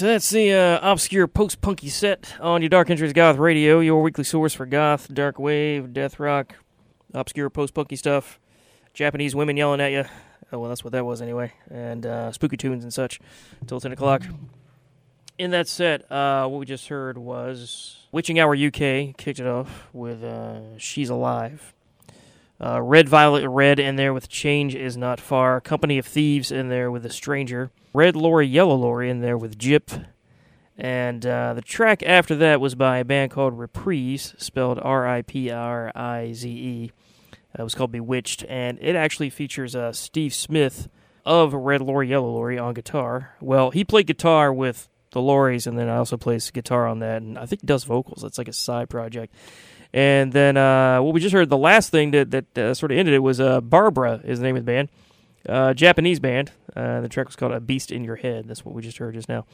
So 0.00 0.06
that's 0.06 0.30
the 0.30 0.50
uh, 0.50 0.78
obscure 0.80 1.26
post-punky 1.26 1.90
set 1.90 2.34
on 2.40 2.62
your 2.62 2.70
Dark 2.70 2.88
Entries 2.88 3.12
Goth 3.12 3.36
Radio, 3.36 3.80
your 3.80 4.00
weekly 4.00 4.24
source 4.24 4.54
for 4.54 4.64
goth, 4.64 5.12
dark 5.12 5.38
wave, 5.38 5.92
death 5.92 6.18
rock, 6.18 6.54
obscure 7.12 7.50
post-punky 7.50 7.96
stuff, 7.96 8.40
Japanese 8.94 9.34
women 9.34 9.58
yelling 9.58 9.78
at 9.78 9.92
you. 9.92 10.06
Oh 10.50 10.58
well, 10.58 10.70
that's 10.70 10.82
what 10.82 10.94
that 10.94 11.04
was 11.04 11.20
anyway, 11.20 11.52
and 11.70 12.06
uh, 12.06 12.32
spooky 12.32 12.56
tunes 12.56 12.82
and 12.82 12.94
such 12.94 13.20
until 13.60 13.78
ten 13.78 13.92
o'clock. 13.92 14.22
In 15.36 15.50
that 15.50 15.68
set, 15.68 16.10
uh, 16.10 16.48
what 16.48 16.60
we 16.60 16.64
just 16.64 16.88
heard 16.88 17.18
was 17.18 18.06
Witching 18.10 18.40
Hour 18.40 18.56
UK 18.56 19.14
kicked 19.18 19.38
it 19.38 19.46
off 19.46 19.88
with 19.92 20.24
uh, 20.24 20.78
"She's 20.78 21.10
Alive." 21.10 21.74
Uh, 22.62 22.82
Red 22.82 23.08
Violet 23.08 23.48
Red 23.48 23.78
in 23.80 23.96
there 23.96 24.12
with 24.12 24.28
Change 24.28 24.74
is 24.74 24.96
Not 24.96 25.18
Far. 25.18 25.60
Company 25.60 25.96
of 25.98 26.06
Thieves 26.06 26.52
in 26.52 26.68
there 26.68 26.90
with 26.90 27.06
A 27.06 27.10
Stranger. 27.10 27.70
Red 27.94 28.14
Lorry 28.14 28.46
Yellow 28.46 28.76
Lorry 28.76 29.08
in 29.08 29.20
there 29.20 29.38
with 29.38 29.58
Jipp. 29.58 30.06
And 30.76 31.24
uh, 31.26 31.54
the 31.54 31.62
track 31.62 32.02
after 32.02 32.34
that 32.36 32.60
was 32.60 32.74
by 32.74 32.98
a 32.98 33.04
band 33.04 33.30
called 33.30 33.58
Riprize, 33.58 34.34
spelled 34.40 34.78
R 34.78 35.06
I 35.06 35.22
P 35.22 35.50
R 35.50 35.90
I 35.94 36.32
Z 36.32 36.48
E. 36.48 36.92
Uh, 37.32 37.60
It 37.60 37.64
was 37.64 37.74
called 37.74 37.92
Bewitched, 37.92 38.44
and 38.48 38.78
it 38.80 38.94
actually 38.94 39.30
features 39.30 39.74
uh, 39.74 39.92
Steve 39.92 40.32
Smith 40.34 40.88
of 41.26 41.52
Red 41.52 41.82
Lorry 41.82 42.08
Yellow 42.08 42.30
Lorry 42.32 42.58
on 42.58 42.74
guitar. 42.74 43.34
Well, 43.40 43.70
he 43.70 43.84
played 43.84 44.06
guitar 44.06 44.52
with 44.52 44.88
the 45.12 45.20
Lorries, 45.20 45.66
and 45.66 45.78
then 45.78 45.88
I 45.88 45.96
also 45.96 46.16
plays 46.16 46.50
guitar 46.50 46.86
on 46.86 47.00
that, 47.00 47.20
and 47.20 47.38
I 47.38 47.44
think 47.46 47.62
does 47.62 47.84
vocals. 47.84 48.24
It's 48.24 48.38
like 48.38 48.48
a 48.48 48.52
side 48.52 48.88
project. 48.88 49.34
And 49.92 50.32
then 50.32 50.56
uh, 50.56 51.02
what 51.02 51.14
we 51.14 51.20
just 51.20 51.32
heard, 51.32 51.48
the 51.48 51.56
last 51.56 51.90
thing 51.90 52.12
that 52.12 52.30
that 52.30 52.58
uh, 52.58 52.74
sort 52.74 52.92
of 52.92 52.98
ended 52.98 53.14
it 53.14 53.20
was 53.20 53.40
uh, 53.40 53.60
Barbara 53.60 54.20
is 54.24 54.38
the 54.38 54.44
name 54.44 54.56
of 54.56 54.64
the 54.64 54.72
band, 54.72 54.88
uh, 55.48 55.74
Japanese 55.74 56.20
band. 56.20 56.52
Uh, 56.76 57.00
the 57.00 57.08
track 57.08 57.26
was 57.26 57.36
called 57.36 57.52
"A 57.52 57.60
Beast 57.60 57.90
in 57.90 58.04
Your 58.04 58.16
Head." 58.16 58.46
That's 58.46 58.64
what 58.64 58.74
we 58.74 58.82
just 58.82 58.98
heard 58.98 59.14
just 59.14 59.28
now. 59.28 59.46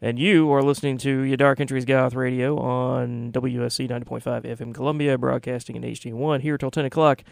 And 0.00 0.18
you 0.18 0.52
are 0.52 0.62
listening 0.62 0.96
to 0.98 1.22
your 1.22 1.36
Dark 1.36 1.58
Entries 1.58 1.84
Goth 1.84 2.14
Radio 2.14 2.56
on 2.56 3.32
WUSC 3.32 3.88
90.5 3.88 4.44
FM 4.44 4.72
Columbia, 4.72 5.18
broadcasting 5.18 5.74
in 5.74 5.82
HD1 5.82 6.40
here 6.40 6.56
till 6.56 6.70
10 6.70 6.84
o'clock. 6.84 7.24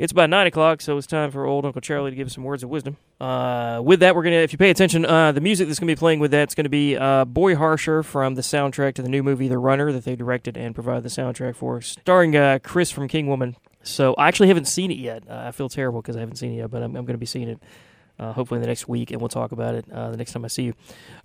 It's 0.00 0.12
about 0.12 0.30
9 0.30 0.46
o'clock, 0.46 0.80
so 0.80 0.96
it's 0.96 1.06
time 1.06 1.30
for 1.30 1.44
old 1.44 1.66
Uncle 1.66 1.82
Charlie 1.82 2.08
to 2.08 2.16
give 2.16 2.26
us 2.26 2.32
some 2.32 2.42
words 2.42 2.62
of 2.62 2.70
wisdom. 2.70 2.96
Uh, 3.20 3.82
with 3.84 4.00
that, 4.00 4.16
we're 4.16 4.22
to, 4.22 4.32
if 4.32 4.50
you 4.50 4.56
pay 4.56 4.70
attention, 4.70 5.04
uh, 5.04 5.30
the 5.30 5.42
music 5.42 5.68
that's 5.68 5.78
to 5.78 5.84
be 5.84 5.94
playing 5.94 6.20
with 6.20 6.30
that's 6.30 6.54
to 6.54 6.70
be 6.70 6.96
uh, 6.96 7.26
Boy 7.26 7.54
Harsher 7.54 8.02
from 8.02 8.34
the 8.34 8.40
soundtrack 8.40 8.94
to 8.94 9.02
the 9.02 9.10
new 9.10 9.22
movie 9.22 9.46
The 9.46 9.58
Runner 9.58 9.92
that 9.92 10.06
they 10.06 10.16
directed 10.16 10.56
and 10.56 10.74
provided 10.74 11.02
the 11.02 11.10
soundtrack 11.10 11.54
for, 11.54 11.82
starring 11.82 12.34
uh, 12.34 12.60
Chris 12.62 12.90
from 12.90 13.08
King 13.08 13.26
Woman. 13.26 13.56
So 13.82 14.14
I 14.14 14.28
actually 14.28 14.48
haven't 14.48 14.68
seen 14.68 14.90
it 14.90 14.96
yet. 14.96 15.24
Uh, 15.28 15.44
I 15.48 15.50
feel 15.50 15.68
terrible 15.68 16.00
because 16.00 16.16
I 16.16 16.20
haven't 16.20 16.36
seen 16.36 16.54
it 16.54 16.56
yet, 16.56 16.70
but 16.70 16.82
I'm, 16.82 16.96
I'm 16.96 17.04
to 17.06 17.18
be 17.18 17.26
seeing 17.26 17.50
it 17.50 17.62
uh, 18.18 18.32
hopefully 18.32 18.56
in 18.56 18.62
the 18.62 18.68
next 18.68 18.88
week, 18.88 19.10
and 19.10 19.20
we'll 19.20 19.28
talk 19.28 19.52
about 19.52 19.74
it 19.74 19.84
uh, 19.92 20.10
the 20.10 20.16
next 20.16 20.32
time 20.32 20.46
I 20.46 20.48
see 20.48 20.62
you. 20.62 20.74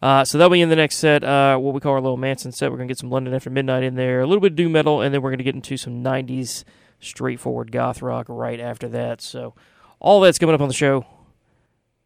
Uh, 0.02 0.26
so 0.26 0.38
that'll 0.38 0.52
be 0.52 0.60
in 0.60 0.68
the 0.68 0.76
next 0.76 0.98
set, 0.98 1.24
uh, 1.24 1.58
what 1.58 1.74
we 1.74 1.80
call 1.80 1.94
our 1.94 2.02
little 2.02 2.18
Manson 2.18 2.52
set. 2.52 2.72
We're 2.72 2.78
going 2.78 2.90
to 2.90 2.92
get 2.94 3.00
some 3.00 3.10
London 3.10 3.34
After 3.34 3.50
Midnight 3.50 3.84
in 3.84 3.96
there, 3.96 4.20
a 4.20 4.28
little 4.28 4.42
bit 4.42 4.52
of 4.52 4.56
doom 4.58 4.74
metal, 4.74 5.00
and 5.00 5.14
then 5.14 5.22
we're 5.22 5.30
going 5.30 5.38
to 5.38 5.46
get 5.46 5.56
into 5.56 5.78
some 5.78 6.04
90s 6.04 6.66
straightforward 7.06 7.72
goth 7.72 8.02
rock 8.02 8.26
right 8.30 8.60
after 8.60 8.88
that. 8.90 9.22
So 9.22 9.54
all 10.00 10.22
that's 10.22 10.40
coming 10.40 10.56
up 10.56 10.62
on 10.62 10.68
the 10.68 10.74
show, 10.74 11.06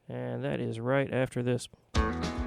and 0.08 0.44
that 0.44 0.60
is 0.60 0.80
right 0.80 1.12
after 1.12 1.42
this. 1.44 1.68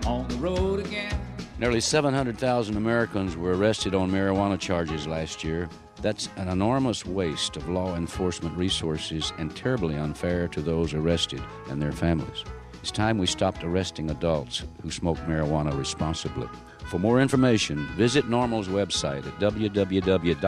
On 0.07 0.27
the 0.29 0.37
road 0.37 0.81
again. 0.81 1.19
Nearly 1.59 1.81
700,000 1.81 2.77
Americans 2.77 3.37
were 3.37 3.55
arrested 3.55 3.95
on 3.95 4.11
marijuana 4.11 4.59
charges 4.59 5.07
last 5.07 5.45
year. 5.45 5.69
That's 6.01 6.29
an 6.37 6.49
enormous 6.49 7.07
waste 7.07 7.57
of 7.57 7.69
law 7.69 7.95
enforcement 7.95 8.57
resources 8.57 9.33
and 9.39 9.55
terribly 9.55 9.95
unfair 9.95 10.49
to 10.49 10.61
those 10.61 10.93
arrested 10.93 11.41
and 11.69 11.81
their 11.81 11.93
families. 11.93 12.43
It's 12.81 12.91
time 12.91 13.17
we 13.17 13.27
stopped 13.27 13.63
arresting 13.63 14.11
adults 14.11 14.65
who 14.83 14.91
smoke 14.91 15.19
marijuana 15.19 15.79
responsibly. 15.79 16.49
For 16.87 16.99
more 16.99 17.21
information, 17.21 17.87
visit 17.97 18.27
NORML's 18.27 18.69
website 18.69 19.27
at 19.27 19.39
www.norml.org 19.39 20.41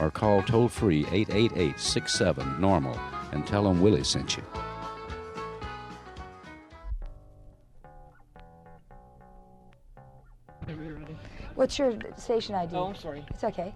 or 0.00 0.10
call 0.10 0.42
toll 0.42 0.68
free 0.68 1.06
888 1.12 1.78
67 1.78 2.60
Normal 2.60 2.98
and 3.32 3.46
tell 3.46 3.64
them 3.64 3.80
Willie 3.80 4.04
sent 4.04 4.36
you. 4.36 4.42
What's 11.54 11.78
your 11.78 11.92
station 12.16 12.54
ID? 12.54 12.74
Oh, 12.76 12.86
I'm 12.86 12.94
sorry. 12.94 13.24
It's 13.30 13.42
okay. 13.42 13.74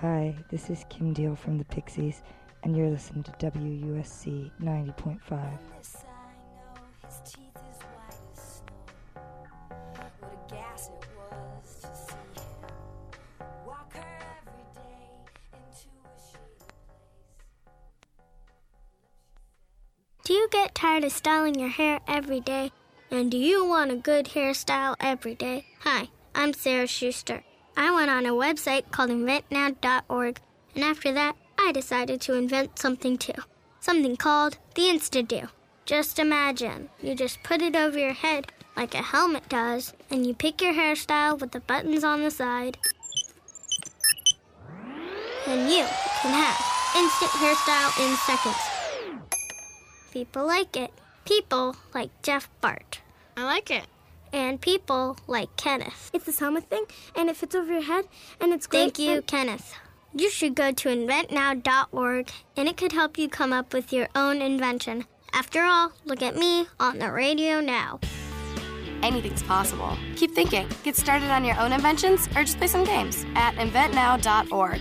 Hi, 0.00 0.34
this 0.50 0.70
is 0.70 0.84
Kim 0.88 1.12
Deal 1.12 1.36
from 1.36 1.58
the 1.58 1.64
Pixies, 1.64 2.22
and 2.62 2.76
you're 2.76 2.88
listening 2.88 3.22
to 3.24 3.32
WUSC 3.32 4.50
90.5. 4.62 5.58
Do 20.24 20.32
you 20.32 20.48
get 20.50 20.74
tired 20.74 21.04
of 21.04 21.12
styling 21.12 21.60
your 21.60 21.68
hair 21.68 22.00
every 22.08 22.40
day? 22.40 22.72
And 23.10 23.30
do 23.30 23.36
you 23.36 23.62
want 23.62 23.90
a 23.92 23.96
good 23.96 24.24
hairstyle 24.24 24.96
every 24.98 25.34
day? 25.34 25.66
Hi, 25.80 26.08
I'm 26.34 26.54
Sarah 26.54 26.86
Schuster. 26.86 27.44
I 27.76 27.94
went 27.94 28.10
on 28.10 28.24
a 28.24 28.30
website 28.30 28.90
called 28.90 29.10
inventnow.org, 29.10 30.40
and 30.74 30.82
after 30.82 31.12
that, 31.12 31.36
I 31.58 31.72
decided 31.72 32.22
to 32.22 32.38
invent 32.38 32.78
something 32.78 33.18
too. 33.18 33.34
Something 33.80 34.16
called 34.16 34.56
the 34.74 34.84
Insta-Do. 34.84 35.48
Just 35.84 36.18
imagine, 36.18 36.88
you 37.02 37.14
just 37.14 37.42
put 37.42 37.60
it 37.60 37.76
over 37.76 37.98
your 37.98 38.14
head 38.14 38.50
like 38.78 38.94
a 38.94 39.02
helmet 39.02 39.46
does, 39.50 39.92
and 40.10 40.26
you 40.26 40.32
pick 40.32 40.62
your 40.62 40.72
hairstyle 40.72 41.38
with 41.38 41.52
the 41.52 41.60
buttons 41.60 42.02
on 42.02 42.22
the 42.22 42.30
side. 42.30 42.78
And 45.46 45.70
you 45.70 45.84
can 46.22 46.32
have 46.32 46.96
instant 46.96 47.30
hairstyle 47.32 48.08
in 48.08 48.16
seconds. 48.16 48.73
People 50.14 50.46
like 50.46 50.76
it. 50.76 50.92
People 51.24 51.74
like 51.92 52.08
Jeff 52.22 52.48
Bart. 52.60 53.00
I 53.36 53.42
like 53.42 53.68
it. 53.68 53.86
And 54.32 54.60
people 54.60 55.16
like 55.26 55.56
Kenneth. 55.56 56.12
It's 56.12 56.26
this 56.26 56.38
helmet 56.38 56.70
thing, 56.70 56.84
and 57.16 57.28
it 57.28 57.36
fits 57.36 57.56
over 57.56 57.72
your 57.72 57.82
head, 57.82 58.04
and 58.40 58.52
it's 58.52 58.68
great. 58.68 58.94
Thank 58.94 59.00
you, 59.00 59.22
Kenneth. 59.22 59.74
You 60.14 60.30
should 60.30 60.54
go 60.54 60.70
to 60.70 60.88
inventnow.org, 60.88 62.30
and 62.56 62.68
it 62.68 62.76
could 62.76 62.92
help 62.92 63.18
you 63.18 63.28
come 63.28 63.52
up 63.52 63.72
with 63.74 63.92
your 63.92 64.06
own 64.14 64.40
invention. 64.40 65.06
After 65.32 65.64
all, 65.64 65.90
look 66.04 66.22
at 66.22 66.36
me 66.36 66.68
on 66.78 67.00
the 67.00 67.10
radio 67.10 67.60
now. 67.60 67.98
Anything's 69.02 69.42
possible. 69.42 69.98
Keep 70.14 70.36
thinking. 70.36 70.68
Get 70.84 70.94
started 70.94 71.30
on 71.32 71.44
your 71.44 71.58
own 71.58 71.72
inventions 71.72 72.28
or 72.36 72.44
just 72.44 72.58
play 72.58 72.68
some 72.68 72.84
games 72.84 73.26
at 73.34 73.56
inventnow.org. 73.56 74.80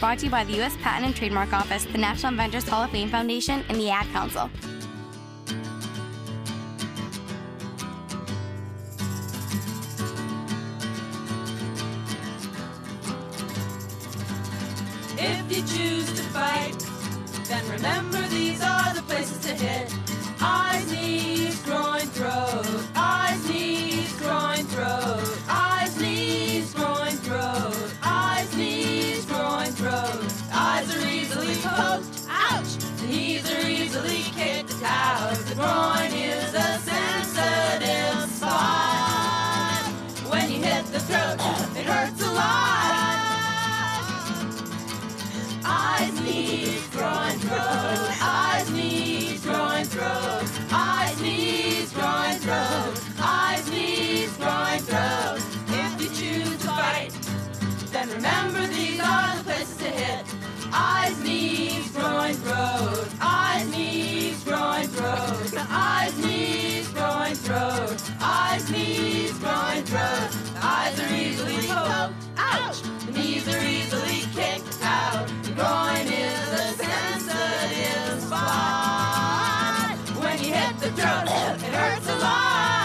Brought 0.00 0.20
to 0.20 0.24
you 0.24 0.30
by 0.30 0.44
the 0.44 0.54
U.S. 0.54 0.78
Patent 0.78 1.04
and 1.04 1.14
Trademark 1.14 1.52
Office, 1.52 1.84
the 1.84 1.98
National 1.98 2.32
Inventors 2.32 2.66
Hall 2.66 2.82
of 2.82 2.90
Fame 2.90 3.10
Foundation, 3.10 3.62
and 3.68 3.78
the 3.78 3.90
Ad 3.90 4.06
Council. 4.14 4.50
If 15.18 15.54
you 15.54 15.62
choose 15.64 16.06
to 16.14 16.22
fight, 16.32 16.74
then 17.46 17.68
remember 17.70 18.26
these 18.28 18.62
are 18.62 18.94
the 18.94 19.02
places 19.02 19.38
to 19.44 19.54
hit. 19.54 19.94
Eyes, 20.40 20.90
knees, 20.90 21.62
groin, 21.62 22.06
throat. 22.06 22.64
Eyes, 22.96 23.46
knees, 23.50 24.18
groin, 24.18 24.64
throat. 24.64 25.38
Eyes, 25.46 26.00
knees, 26.00 26.72
groin, 26.72 27.10
throat. 27.18 27.92
Eyes, 28.02 28.56
knees, 28.56 28.89
Eyes 29.82 30.94
are 30.94 31.08
easily 31.08 31.54
poked. 31.56 32.26
Ouch! 32.28 32.76
The 33.00 33.06
knees 33.06 33.50
are 33.50 33.66
easily 33.66 34.22
kicked 34.34 34.82
out. 34.84 35.34
The 35.48 35.54
groin 35.54 36.12
is 36.12 36.52
a 36.52 36.78
sensitive 36.80 38.30
spot. 38.30 39.86
When 40.28 40.50
you 40.50 40.62
hit 40.62 40.84
the 40.86 41.00
throat, 41.00 41.40
it 41.78 41.86
hurts 41.86 42.22
a 42.22 42.30
lot. 42.30 43.16
Eyes, 45.64 46.20
knees, 46.20 46.86
groin, 46.88 47.38
throat. 47.38 48.18
Eyes, 48.20 48.70
knees, 48.72 49.42
groin, 49.42 49.84
throat. 49.84 50.89
Eyes, 66.00 66.18
knees, 66.24 66.88
groin, 66.88 67.34
throat. 67.34 68.02
Eyes, 68.22 68.70
knees, 68.70 69.38
groin, 69.38 69.84
throat. 69.84 70.30
The 70.54 70.60
Eyes 70.62 70.98
are 70.98 71.14
easily 71.14 71.56
poked. 71.68 72.14
Ouch! 72.38 72.80
The 73.04 73.12
knees 73.12 73.46
are 73.46 73.62
easily 73.62 74.22
kicked 74.32 74.78
out. 74.82 75.28
The 75.42 75.52
groin 75.52 76.06
is 76.10 76.52
a 76.54 76.72
sensitive 76.82 78.22
spot. 78.22 79.98
When 80.22 80.42
you 80.42 80.54
hit 80.54 80.78
the 80.80 80.90
throat, 80.92 81.26
it 81.28 81.74
hurts 81.74 82.08
a 82.08 82.16
lot. 82.16 82.79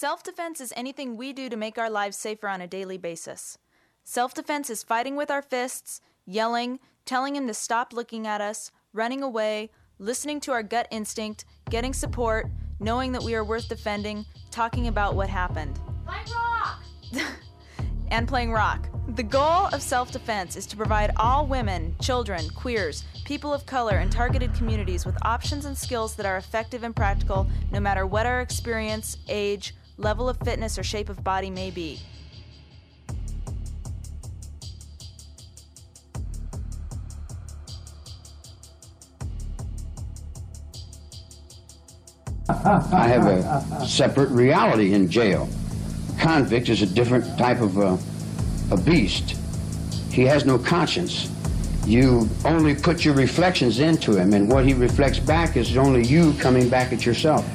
Self 0.00 0.22
defense 0.22 0.62
is 0.62 0.72
anything 0.78 1.18
we 1.18 1.34
do 1.34 1.50
to 1.50 1.58
make 1.58 1.76
our 1.76 1.90
lives 1.90 2.16
safer 2.16 2.48
on 2.48 2.62
a 2.62 2.66
daily 2.66 2.96
basis. 2.96 3.58
Self 4.02 4.32
defense 4.32 4.70
is 4.70 4.82
fighting 4.82 5.14
with 5.14 5.30
our 5.30 5.42
fists, 5.42 6.00
yelling, 6.24 6.80
telling 7.04 7.36
him 7.36 7.46
to 7.46 7.52
stop 7.52 7.92
looking 7.92 8.26
at 8.26 8.40
us, 8.40 8.70
running 8.94 9.22
away, 9.22 9.68
listening 9.98 10.40
to 10.40 10.52
our 10.52 10.62
gut 10.62 10.88
instinct, 10.90 11.44
getting 11.68 11.92
support, 11.92 12.46
knowing 12.78 13.12
that 13.12 13.22
we 13.22 13.34
are 13.34 13.44
worth 13.44 13.68
defending, 13.68 14.24
talking 14.50 14.88
about 14.88 15.16
what 15.16 15.28
happened. 15.28 15.78
Playing 16.06 16.24
rock! 16.32 16.82
and 18.10 18.26
playing 18.26 18.52
rock. 18.52 18.88
The 19.16 19.22
goal 19.22 19.66
of 19.66 19.82
self 19.82 20.12
defense 20.12 20.56
is 20.56 20.64
to 20.68 20.78
provide 20.78 21.10
all 21.18 21.46
women, 21.46 21.94
children, 22.00 22.48
queers, 22.54 23.04
people 23.26 23.52
of 23.52 23.66
color, 23.66 23.98
and 23.98 24.10
targeted 24.10 24.54
communities 24.54 25.04
with 25.04 25.18
options 25.26 25.66
and 25.66 25.76
skills 25.76 26.16
that 26.16 26.24
are 26.24 26.38
effective 26.38 26.84
and 26.84 26.96
practical 26.96 27.46
no 27.70 27.80
matter 27.80 28.06
what 28.06 28.24
our 28.24 28.40
experience, 28.40 29.18
age, 29.28 29.74
level 30.00 30.28
of 30.28 30.36
fitness, 30.38 30.78
or 30.78 30.82
shape 30.82 31.08
of 31.08 31.22
body 31.22 31.50
may 31.50 31.70
be. 31.70 32.00
I 42.48 43.06
have 43.08 43.26
a 43.26 43.86
separate 43.86 44.28
reality 44.30 44.92
in 44.92 45.08
jail. 45.08 45.48
Convict 46.18 46.68
is 46.68 46.82
a 46.82 46.86
different 46.86 47.38
type 47.38 47.60
of 47.60 47.78
uh, 47.78 47.96
a 48.70 48.76
beast. 48.76 49.36
He 50.10 50.22
has 50.22 50.44
no 50.44 50.58
conscience. 50.58 51.30
You 51.86 52.28
only 52.44 52.74
put 52.74 53.04
your 53.04 53.14
reflections 53.14 53.80
into 53.80 54.16
him, 54.16 54.34
and 54.34 54.50
what 54.50 54.66
he 54.66 54.74
reflects 54.74 55.18
back 55.18 55.56
is 55.56 55.76
only 55.76 56.04
you 56.04 56.34
coming 56.34 56.68
back 56.68 56.92
at 56.92 57.06
yourself. 57.06 57.48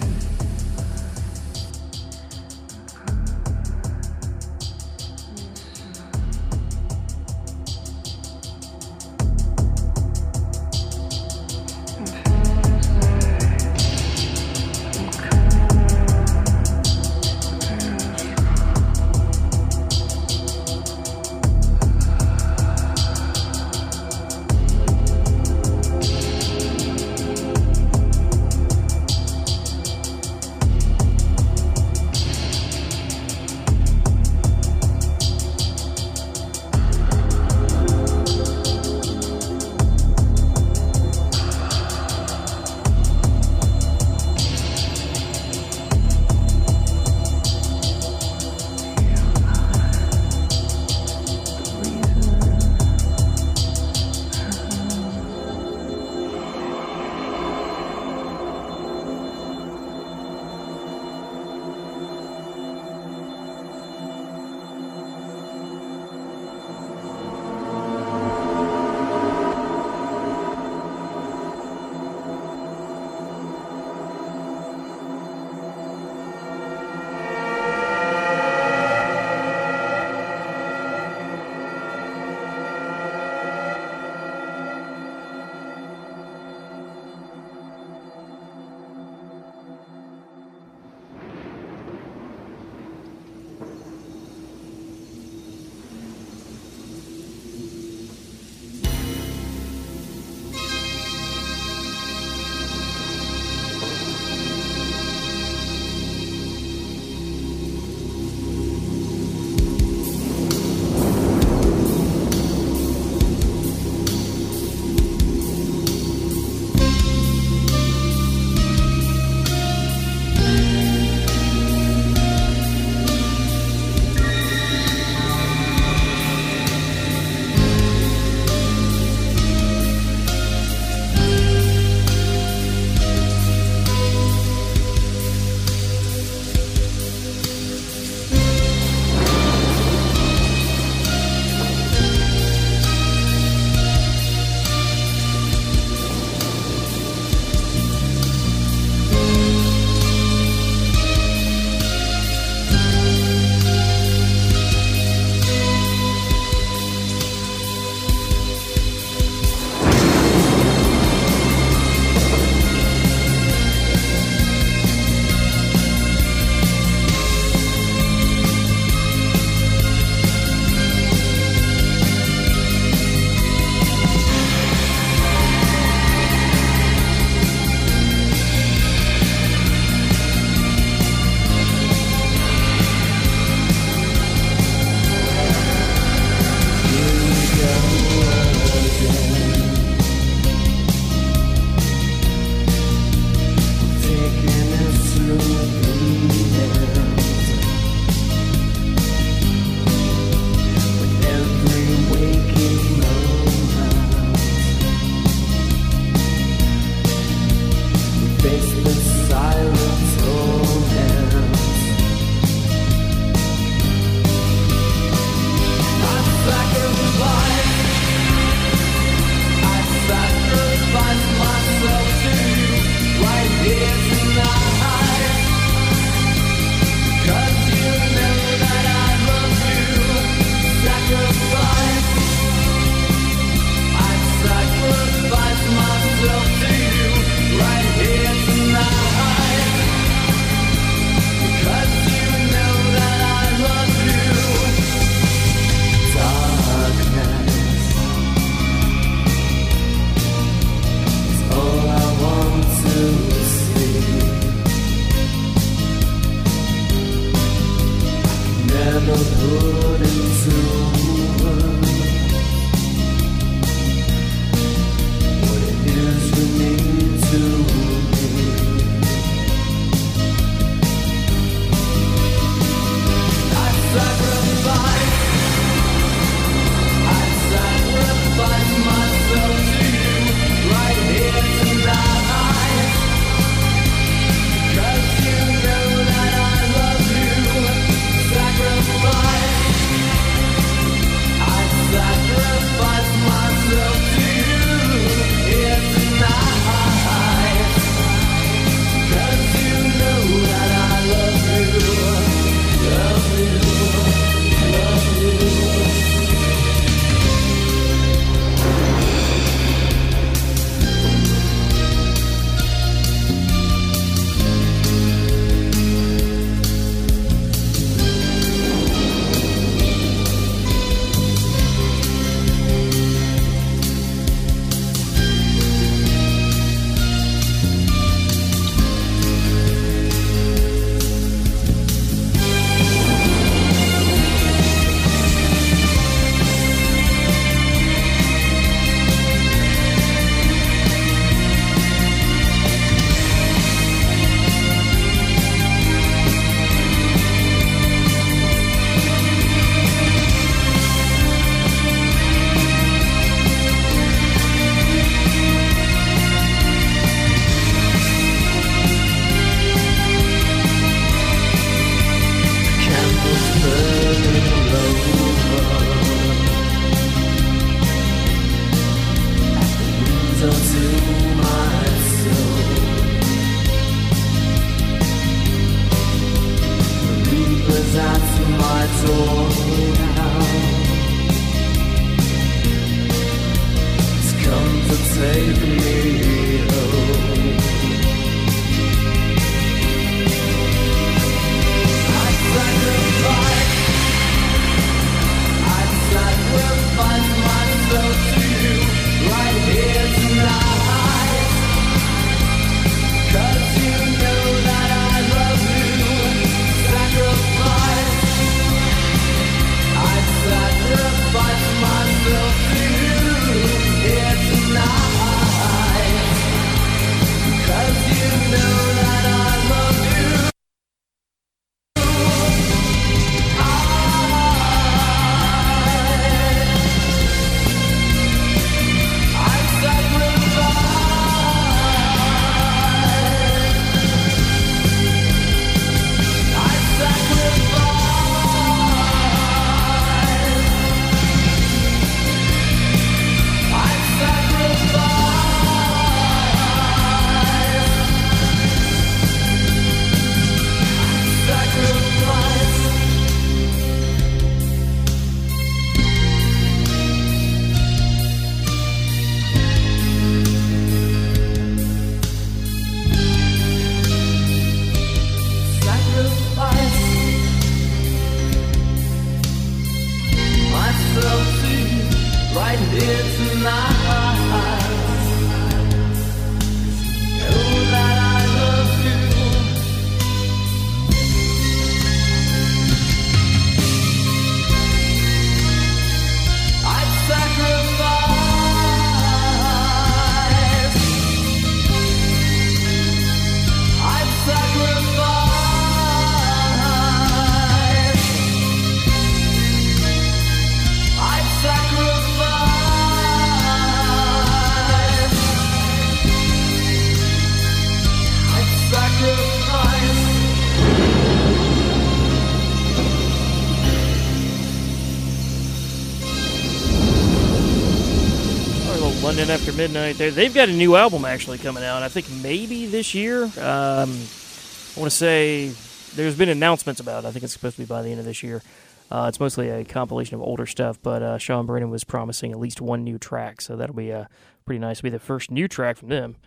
London 519.45 519.61
After 519.61 519.77
Midnight. 519.77 520.17
They- 520.17 520.31
They've 520.31 520.53
got 520.55 520.69
a 520.69 520.73
new 520.73 520.95
album 520.95 521.23
actually 521.23 521.59
coming 521.59 521.83
out. 521.83 522.01
I 522.01 522.09
think 522.09 522.25
maybe 522.41 522.87
this 522.87 523.13
year. 523.13 523.43
Um, 523.43 524.09
I 524.09 524.99
want 524.99 525.03
to 525.03 525.09
say 525.11 525.67
there's 526.15 526.35
been 526.35 526.49
announcements 526.49 526.99
about 526.99 527.23
it. 527.23 527.27
I 527.27 527.31
think 527.31 527.43
it's 527.43 527.53
supposed 527.53 527.75
to 527.75 527.83
be 527.83 527.85
by 527.85 528.01
the 528.01 528.09
end 528.09 528.19
of 528.19 528.25
this 528.25 528.41
year. 528.41 528.63
Uh, 529.11 529.27
it's 529.29 529.39
mostly 529.39 529.69
a 529.69 529.83
compilation 529.85 530.33
of 530.33 530.41
older 530.41 530.65
stuff, 530.65 530.97
but 531.03 531.21
uh, 531.21 531.37
Sean 531.37 531.67
Brennan 531.67 531.91
was 531.91 532.03
promising 532.03 532.53
at 532.53 532.59
least 532.59 532.81
one 532.81 533.03
new 533.03 533.19
track, 533.19 533.61
so 533.61 533.75
that'll 533.75 533.95
be 533.95 534.11
uh, 534.11 534.25
pretty 534.65 534.79
nice. 534.79 534.97
It'll 534.97 535.03
be 535.03 535.09
the 535.11 535.19
first 535.19 535.51
new 535.51 535.67
track 535.67 535.97
from 535.97 536.09
them 536.09 536.37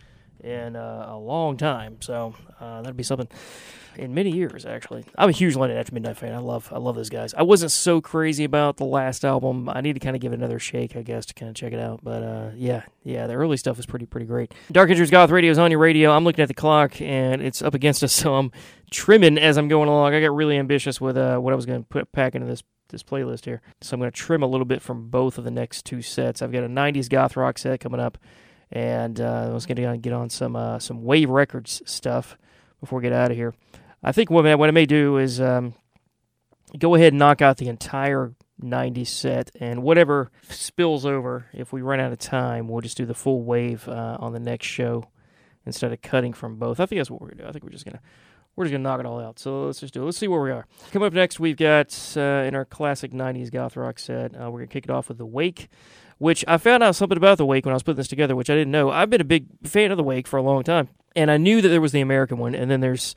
in 0.42 0.74
uh, 0.74 1.06
a 1.08 1.16
long 1.16 1.56
time, 1.56 1.98
so 2.00 2.34
uh, 2.58 2.82
that'll 2.82 2.96
be 2.96 3.04
something 3.04 3.28
in 3.98 4.14
many 4.14 4.30
years 4.30 4.64
actually. 4.64 5.04
I'm 5.16 5.28
a 5.28 5.32
huge 5.32 5.56
London 5.56 5.78
After 5.78 5.92
Midnight 5.92 6.16
fan. 6.16 6.34
I 6.34 6.38
love 6.38 6.70
I 6.72 6.78
love 6.78 6.96
those 6.96 7.10
guys. 7.10 7.34
I 7.34 7.42
wasn't 7.42 7.72
so 7.72 8.00
crazy 8.00 8.44
about 8.44 8.76
the 8.76 8.84
last 8.84 9.24
album. 9.24 9.68
I 9.68 9.80
need 9.80 9.94
to 9.94 10.00
kind 10.00 10.16
of 10.16 10.22
give 10.22 10.32
it 10.32 10.36
another 10.36 10.58
shake, 10.58 10.96
I 10.96 11.02
guess, 11.02 11.26
to 11.26 11.34
kind 11.34 11.48
of 11.48 11.54
check 11.54 11.72
it 11.72 11.80
out. 11.80 12.00
But 12.02 12.22
uh, 12.22 12.50
yeah, 12.56 12.82
yeah, 13.02 13.26
the 13.26 13.34
early 13.34 13.56
stuff 13.56 13.78
is 13.78 13.86
pretty 13.86 14.06
pretty 14.06 14.26
great. 14.26 14.52
Dark 14.72 14.90
Entries 14.90 15.10
Goth 15.10 15.30
Radio 15.30 15.50
is 15.50 15.58
on 15.58 15.70
your 15.70 15.80
radio. 15.80 16.10
I'm 16.10 16.24
looking 16.24 16.42
at 16.42 16.48
the 16.48 16.54
clock 16.54 17.00
and 17.00 17.42
it's 17.42 17.62
up 17.62 17.74
against 17.74 18.02
us, 18.02 18.12
so 18.18 18.34
I'm 18.34 18.52
trimming 18.90 19.38
as 19.38 19.58
I'm 19.58 19.68
going 19.68 19.88
along. 19.88 20.14
I 20.14 20.20
got 20.20 20.34
really 20.34 20.56
ambitious 20.56 21.00
with 21.00 21.16
uh, 21.16 21.38
what 21.38 21.52
I 21.52 21.56
was 21.56 21.66
going 21.66 21.82
to 21.82 21.88
put 21.88 22.12
pack 22.12 22.34
into 22.34 22.46
this 22.46 22.62
this 22.88 23.02
playlist 23.02 23.44
here. 23.44 23.60
So 23.80 23.94
I'm 23.94 24.00
going 24.00 24.10
to 24.10 24.16
trim 24.16 24.42
a 24.42 24.46
little 24.46 24.64
bit 24.64 24.82
from 24.82 25.08
both 25.08 25.38
of 25.38 25.44
the 25.44 25.50
next 25.50 25.84
two 25.84 26.02
sets. 26.02 26.42
I've 26.42 26.52
got 26.52 26.64
a 26.64 26.68
90s 26.68 27.08
goth 27.08 27.36
rock 27.36 27.58
set 27.58 27.80
coming 27.80 28.00
up, 28.00 28.18
and 28.72 29.20
uh, 29.20 29.48
I 29.50 29.52
was 29.52 29.66
going 29.66 29.76
to 29.76 29.96
get 29.98 30.12
on 30.12 30.30
some 30.30 30.56
uh, 30.56 30.78
some 30.78 31.02
Wave 31.04 31.30
Records 31.30 31.82
stuff 31.84 32.36
before 32.80 32.98
we 32.98 33.02
get 33.02 33.12
out 33.12 33.30
of 33.30 33.36
here. 33.36 33.54
I 34.02 34.12
think 34.12 34.30
what 34.30 34.46
I, 34.46 34.54
what 34.54 34.68
I 34.68 34.72
may 34.72 34.86
do 34.86 35.18
is 35.18 35.40
um, 35.40 35.74
go 36.78 36.94
ahead 36.94 37.12
and 37.12 37.18
knock 37.18 37.42
out 37.42 37.56
the 37.56 37.68
entire 37.68 38.34
90s 38.62 39.08
set, 39.08 39.50
and 39.60 39.82
whatever 39.82 40.30
spills 40.48 41.06
over, 41.06 41.46
if 41.52 41.72
we 41.72 41.82
run 41.82 42.00
out 42.00 42.12
of 42.12 42.18
time, 42.18 42.68
we'll 42.68 42.80
just 42.80 42.96
do 42.96 43.06
the 43.06 43.14
full 43.14 43.42
wave 43.42 43.88
uh, 43.88 44.16
on 44.20 44.32
the 44.32 44.40
next 44.40 44.66
show 44.66 45.04
instead 45.64 45.92
of 45.92 46.02
cutting 46.02 46.32
from 46.32 46.56
both. 46.56 46.80
I 46.80 46.86
think 46.86 46.98
that's 46.98 47.10
what 47.10 47.20
we're 47.20 47.28
gonna 47.28 47.42
do. 47.42 47.48
I 47.48 47.52
think 47.52 47.64
we're 47.64 47.70
just 47.70 47.84
gonna 47.84 48.00
we're 48.56 48.64
just 48.64 48.72
gonna 48.72 48.82
knock 48.82 48.98
it 49.00 49.06
all 49.06 49.20
out. 49.20 49.38
So 49.38 49.66
let's 49.66 49.80
just 49.80 49.94
do 49.94 50.02
it. 50.02 50.06
Let's 50.06 50.18
see 50.18 50.26
where 50.26 50.40
we 50.40 50.50
are. 50.50 50.66
Coming 50.90 51.06
up 51.06 51.12
next, 51.12 51.38
we've 51.38 51.56
got 51.56 51.96
uh, 52.16 52.44
in 52.46 52.54
our 52.54 52.64
classic 52.64 53.12
'90s 53.12 53.52
goth 53.52 53.76
rock 53.76 53.98
set. 53.98 54.34
Uh, 54.34 54.50
we're 54.50 54.60
gonna 54.60 54.66
kick 54.66 54.84
it 54.84 54.90
off 54.90 55.08
with 55.08 55.18
the 55.18 55.26
Wake, 55.26 55.68
which 56.18 56.44
I 56.48 56.58
found 56.58 56.82
out 56.82 56.96
something 56.96 57.18
about 57.18 57.38
the 57.38 57.46
Wake 57.46 57.64
when 57.64 57.72
I 57.72 57.76
was 57.76 57.84
putting 57.84 57.98
this 57.98 58.08
together, 58.08 58.34
which 58.34 58.50
I 58.50 58.54
didn't 58.54 58.72
know. 58.72 58.90
I've 58.90 59.10
been 59.10 59.20
a 59.20 59.24
big 59.24 59.46
fan 59.64 59.90
of 59.92 59.96
the 59.96 60.02
Wake 60.02 60.26
for 60.26 60.36
a 60.36 60.42
long 60.42 60.64
time, 60.64 60.88
and 61.14 61.30
I 61.30 61.36
knew 61.36 61.60
that 61.60 61.68
there 61.68 61.80
was 61.80 61.92
the 61.92 62.00
American 62.00 62.38
one, 62.38 62.54
and 62.54 62.70
then 62.70 62.80
there's 62.80 63.14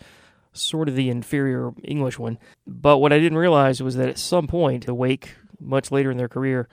sort 0.54 0.90
of 0.90 0.96
the 0.96 1.10
inferior 1.10 1.72
English 1.84 2.20
one. 2.20 2.38
But 2.68 2.98
what 2.98 3.14
I 3.14 3.20
didn't 3.20 3.38
realize 3.38 3.82
was 3.82 3.96
that 3.96 4.10
at 4.10 4.18
some 4.18 4.48
point, 4.48 4.86
the 4.86 4.94
Wake, 4.94 5.36
much 5.60 5.92
later 5.92 6.12
in 6.12 6.18
their 6.18 6.30
career, 6.30 6.68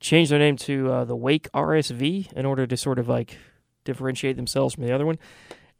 changed 0.00 0.30
their 0.30 0.38
name 0.38 0.56
to 0.56 0.90
uh, 0.90 1.04
the 1.04 1.16
Wake 1.16 1.50
RSV 1.52 2.32
in 2.32 2.46
order 2.46 2.66
to 2.66 2.76
sort 2.76 2.98
of 2.98 3.08
like 3.08 3.36
differentiate 3.84 4.36
themselves 4.36 4.74
from 4.74 4.84
the 4.84 4.92
other 4.92 5.06
one. 5.06 5.18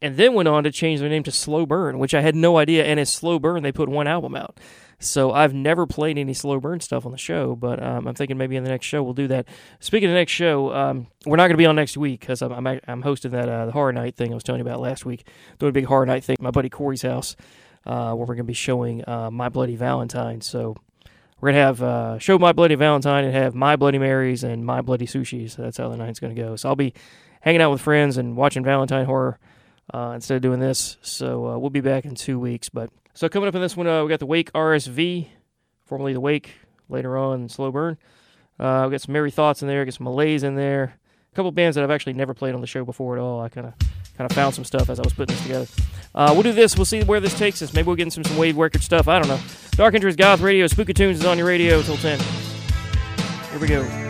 And 0.00 0.16
then 0.16 0.34
went 0.34 0.48
on 0.48 0.62
to 0.62 0.70
change 0.70 1.00
their 1.00 1.08
name 1.08 1.24
to 1.24 1.32
Slow 1.32 1.66
Burn, 1.66 1.98
which 1.98 2.14
I 2.14 2.20
had 2.20 2.36
no 2.36 2.56
idea. 2.56 2.84
And 2.84 3.00
as 3.00 3.12
Slow 3.12 3.38
Burn, 3.40 3.64
they 3.64 3.72
put 3.72 3.88
one 3.88 4.06
album 4.06 4.36
out. 4.36 4.58
So 5.00 5.32
I've 5.32 5.54
never 5.54 5.86
played 5.86 6.18
any 6.18 6.34
Slow 6.34 6.58
Burn 6.58 6.80
stuff 6.80 7.06
on 7.06 7.12
the 7.12 7.18
show, 7.18 7.54
but 7.54 7.80
um, 7.82 8.08
I'm 8.08 8.14
thinking 8.14 8.36
maybe 8.36 8.56
in 8.56 8.64
the 8.64 8.70
next 8.70 8.86
show 8.86 9.02
we'll 9.02 9.14
do 9.14 9.28
that. 9.28 9.46
Speaking 9.78 10.08
of 10.08 10.12
the 10.12 10.18
next 10.18 10.32
show, 10.32 10.74
um, 10.74 11.06
we're 11.24 11.36
not 11.36 11.44
going 11.44 11.52
to 11.52 11.56
be 11.56 11.66
on 11.66 11.76
next 11.76 11.96
week 11.96 12.20
because 12.20 12.42
I'm, 12.42 12.66
I'm 12.66 12.80
I'm 12.88 13.02
hosting 13.02 13.30
that 13.30 13.48
uh, 13.48 13.66
the 13.66 13.72
horror 13.72 13.92
night 13.92 14.16
thing 14.16 14.32
I 14.32 14.34
was 14.34 14.42
telling 14.42 14.58
you 14.58 14.66
about 14.66 14.80
last 14.80 15.04
week. 15.06 15.26
Doing 15.58 15.70
a 15.70 15.72
big 15.72 15.84
horror 15.84 16.06
night 16.06 16.24
thing 16.24 16.34
at 16.34 16.42
my 16.42 16.50
buddy 16.50 16.68
Corey's 16.68 17.02
house, 17.02 17.36
uh, 17.86 18.12
where 18.14 18.26
we're 18.26 18.34
going 18.34 18.38
to 18.38 18.44
be 18.44 18.54
showing 18.54 19.08
uh, 19.08 19.30
My 19.30 19.48
Bloody 19.48 19.76
Valentine. 19.76 20.40
So 20.40 20.76
we're 21.40 21.50
gonna 21.50 21.62
have 21.64 21.82
uh, 21.82 22.18
show 22.18 22.38
My 22.38 22.52
Bloody 22.52 22.74
Valentine 22.74 23.24
and 23.24 23.32
have 23.34 23.54
My 23.54 23.76
Bloody 23.76 23.98
Marys 23.98 24.42
and 24.42 24.66
My 24.66 24.80
Bloody 24.80 25.06
Sushi. 25.06 25.48
So 25.48 25.62
that's 25.62 25.76
how 25.76 25.88
the 25.88 25.96
night's 25.96 26.18
gonna 26.18 26.34
go. 26.34 26.56
So 26.56 26.68
I'll 26.68 26.76
be 26.76 26.94
hanging 27.40 27.60
out 27.60 27.70
with 27.70 27.80
friends 27.80 28.16
and 28.16 28.36
watching 28.36 28.64
Valentine 28.64 29.06
horror 29.06 29.38
uh, 29.94 30.12
instead 30.16 30.34
of 30.34 30.42
doing 30.42 30.58
this. 30.58 30.96
So 31.02 31.46
uh, 31.46 31.58
we'll 31.58 31.70
be 31.70 31.80
back 31.80 32.04
in 32.04 32.16
two 32.16 32.40
weeks. 32.40 32.68
But 32.68 32.90
so 33.18 33.28
coming 33.28 33.48
up 33.48 33.54
in 33.56 33.60
this 33.60 33.76
one, 33.76 33.88
uh, 33.88 34.04
we 34.04 34.08
got 34.08 34.20
the 34.20 34.26
Wake 34.26 34.52
RSV, 34.52 35.26
formerly 35.86 36.12
the 36.12 36.20
Wake. 36.20 36.52
Later 36.88 37.18
on, 37.18 37.48
Slow 37.48 37.72
Burn. 37.72 37.98
Uh, 38.60 38.84
we 38.86 38.92
got 38.92 39.00
some 39.00 39.12
Merry 39.12 39.32
Thoughts 39.32 39.60
in 39.60 39.66
there. 39.66 39.84
Got 39.84 39.94
some 39.94 40.04
Malaise 40.04 40.44
in 40.44 40.54
there. 40.54 40.94
A 41.32 41.34
couple 41.34 41.50
bands 41.50 41.74
that 41.74 41.82
I've 41.82 41.90
actually 41.90 42.12
never 42.12 42.32
played 42.32 42.54
on 42.54 42.60
the 42.60 42.68
show 42.68 42.84
before 42.84 43.16
at 43.16 43.20
all. 43.20 43.40
I 43.40 43.48
kind 43.48 43.66
of 43.66 43.74
kind 44.16 44.30
of 44.30 44.36
found 44.36 44.54
some 44.54 44.64
stuff 44.64 44.88
as 44.88 45.00
I 45.00 45.02
was 45.02 45.12
putting 45.14 45.34
this 45.34 45.42
together. 45.42 45.66
Uh, 46.14 46.30
we'll 46.32 46.44
do 46.44 46.52
this. 46.52 46.76
We'll 46.76 46.84
see 46.84 47.02
where 47.02 47.18
this 47.18 47.36
takes 47.36 47.60
us. 47.60 47.74
Maybe 47.74 47.86
we'll 47.86 47.96
get 47.96 48.04
into 48.04 48.14
some, 48.14 48.24
some 48.24 48.36
Wave 48.36 48.56
Record 48.56 48.84
stuff. 48.84 49.08
I 49.08 49.18
don't 49.18 49.26
know. 49.26 49.40
Dark 49.72 49.96
Entries 49.96 50.14
Goth 50.14 50.40
Radio. 50.40 50.68
Spooky 50.68 50.94
Tunes 50.94 51.18
is 51.18 51.26
on 51.26 51.38
your 51.38 51.48
radio 51.48 51.78
until 51.78 51.96
10. 51.96 52.20
Here 53.50 53.58
we 53.58 53.66
go. 53.66 54.07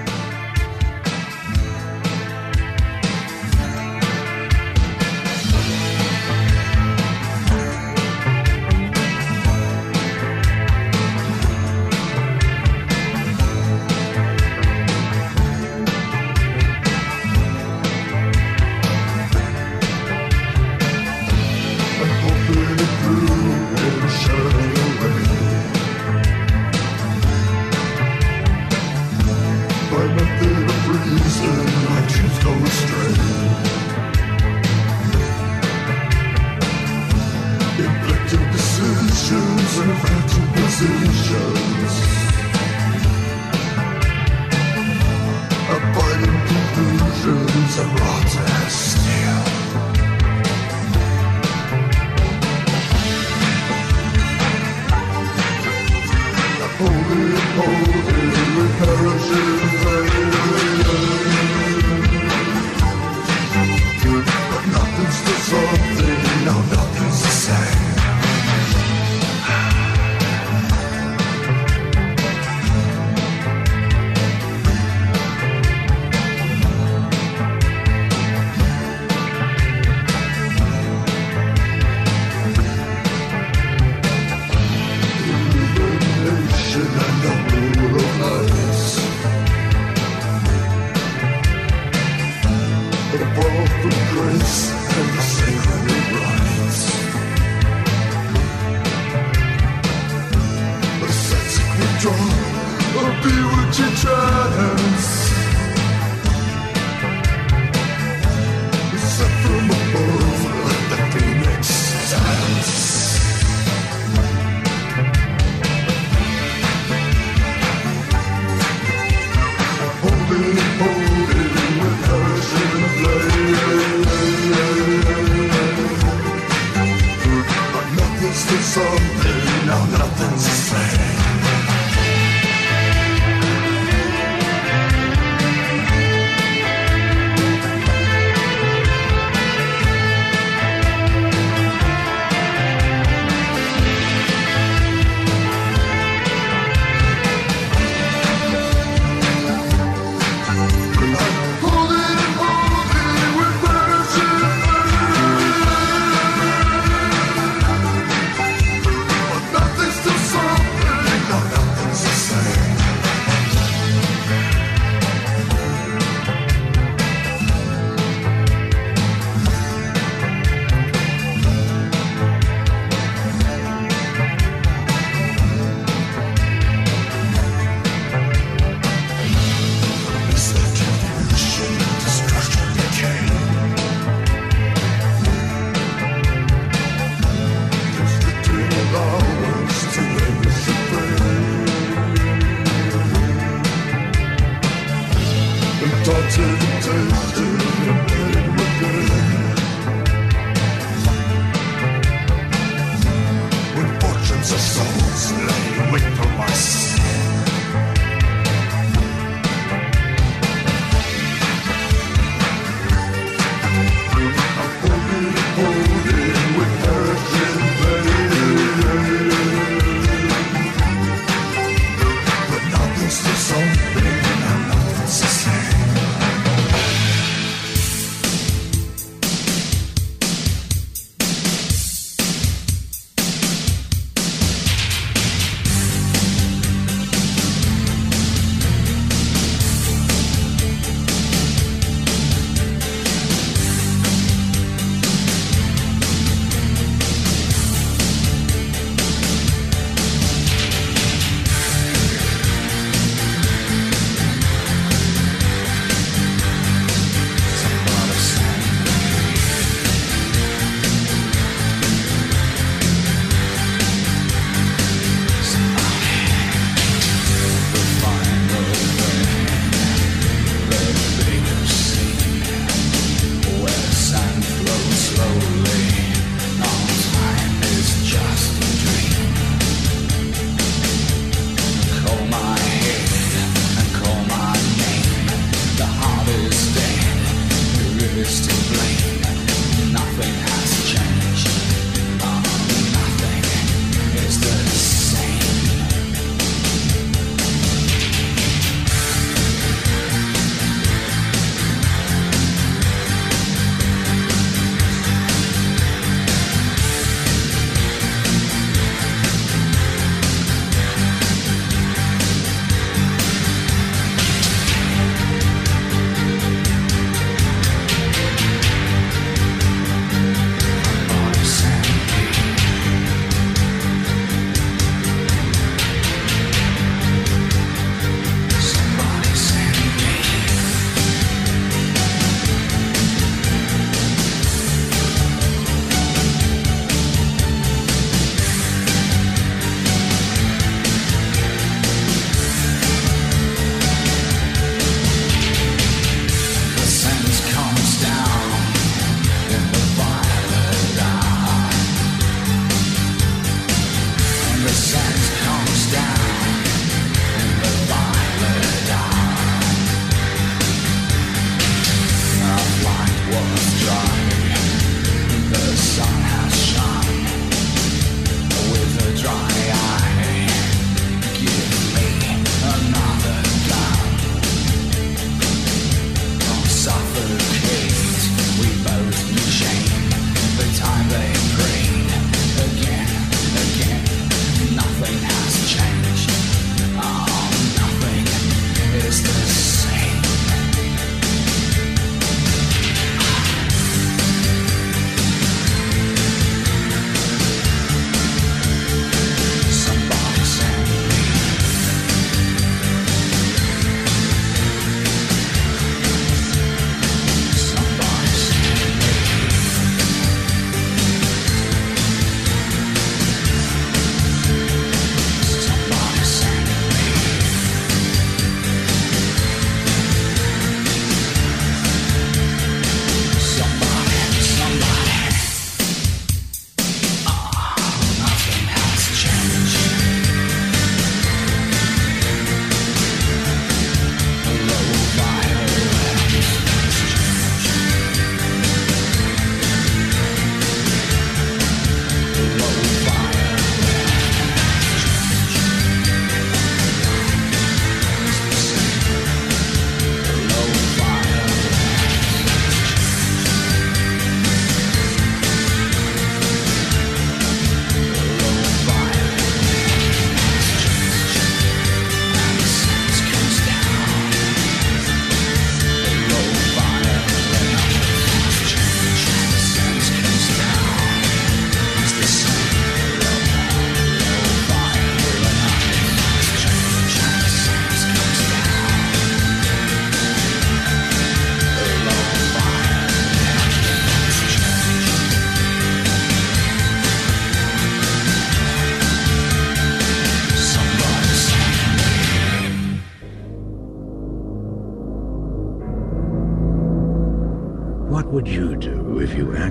Draw, 102.00 102.12
a 102.12 103.22
bewitching 103.22 103.94
trance. 103.96 105.37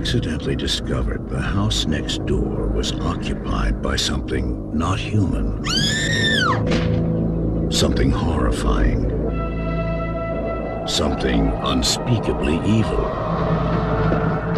Accidentally 0.08 0.56
discovered 0.56 1.28
the 1.28 1.42
house 1.42 1.86
next 1.86 2.26
door 2.26 2.68
was 2.68 2.94
occupied 2.94 3.82
by 3.82 3.98
something 3.98 4.72
not 4.74 4.98
human? 4.98 5.62
Something 7.70 8.10
horrifying. 8.10 9.10
Something 10.88 11.50
unspeakably 11.62 12.56
evil. 12.66 13.04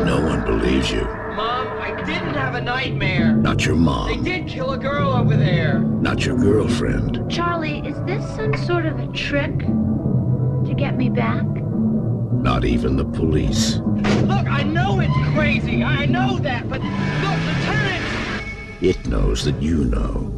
No 0.06 0.22
one 0.24 0.46
believes 0.46 0.92
you. 0.92 1.02
Mom, 1.02 1.68
I 1.82 2.00
didn't 2.06 2.36
have 2.36 2.54
a 2.54 2.62
nightmare. 2.62 3.34
Not 3.34 3.66
your 3.66 3.76
mom. 3.76 4.24
They 4.24 4.38
did 4.38 4.48
kill 4.48 4.74
a 4.74 4.78
girl 4.78 5.12
over 5.14 5.36
there. 5.36 5.80
Not 5.80 6.28
your 6.28 6.38
girlfriend. 6.38 7.26
Charlie, 7.28 7.80
is 7.80 8.00
this 8.04 8.24
some 8.36 8.56
sort 8.56 8.86
of 8.86 9.00
a 9.00 9.08
trick 9.14 9.58
to 9.58 10.76
get 10.78 10.96
me 10.96 11.10
back? 11.10 11.59
Not 12.42 12.64
even 12.64 12.96
the 12.96 13.04
police. 13.04 13.78
Look, 13.78 14.48
I 14.48 14.64
know 14.64 15.02
it's 15.02 15.14
crazy. 15.36 15.84
I 15.84 16.06
know 16.06 16.38
that, 16.40 16.70
but 16.70 16.82
look, 16.82 17.40
Lieutenant! 17.46 18.04
It 18.82 19.06
knows 19.08 19.44
that 19.44 19.62
you 19.62 19.84
know. 19.84 20.32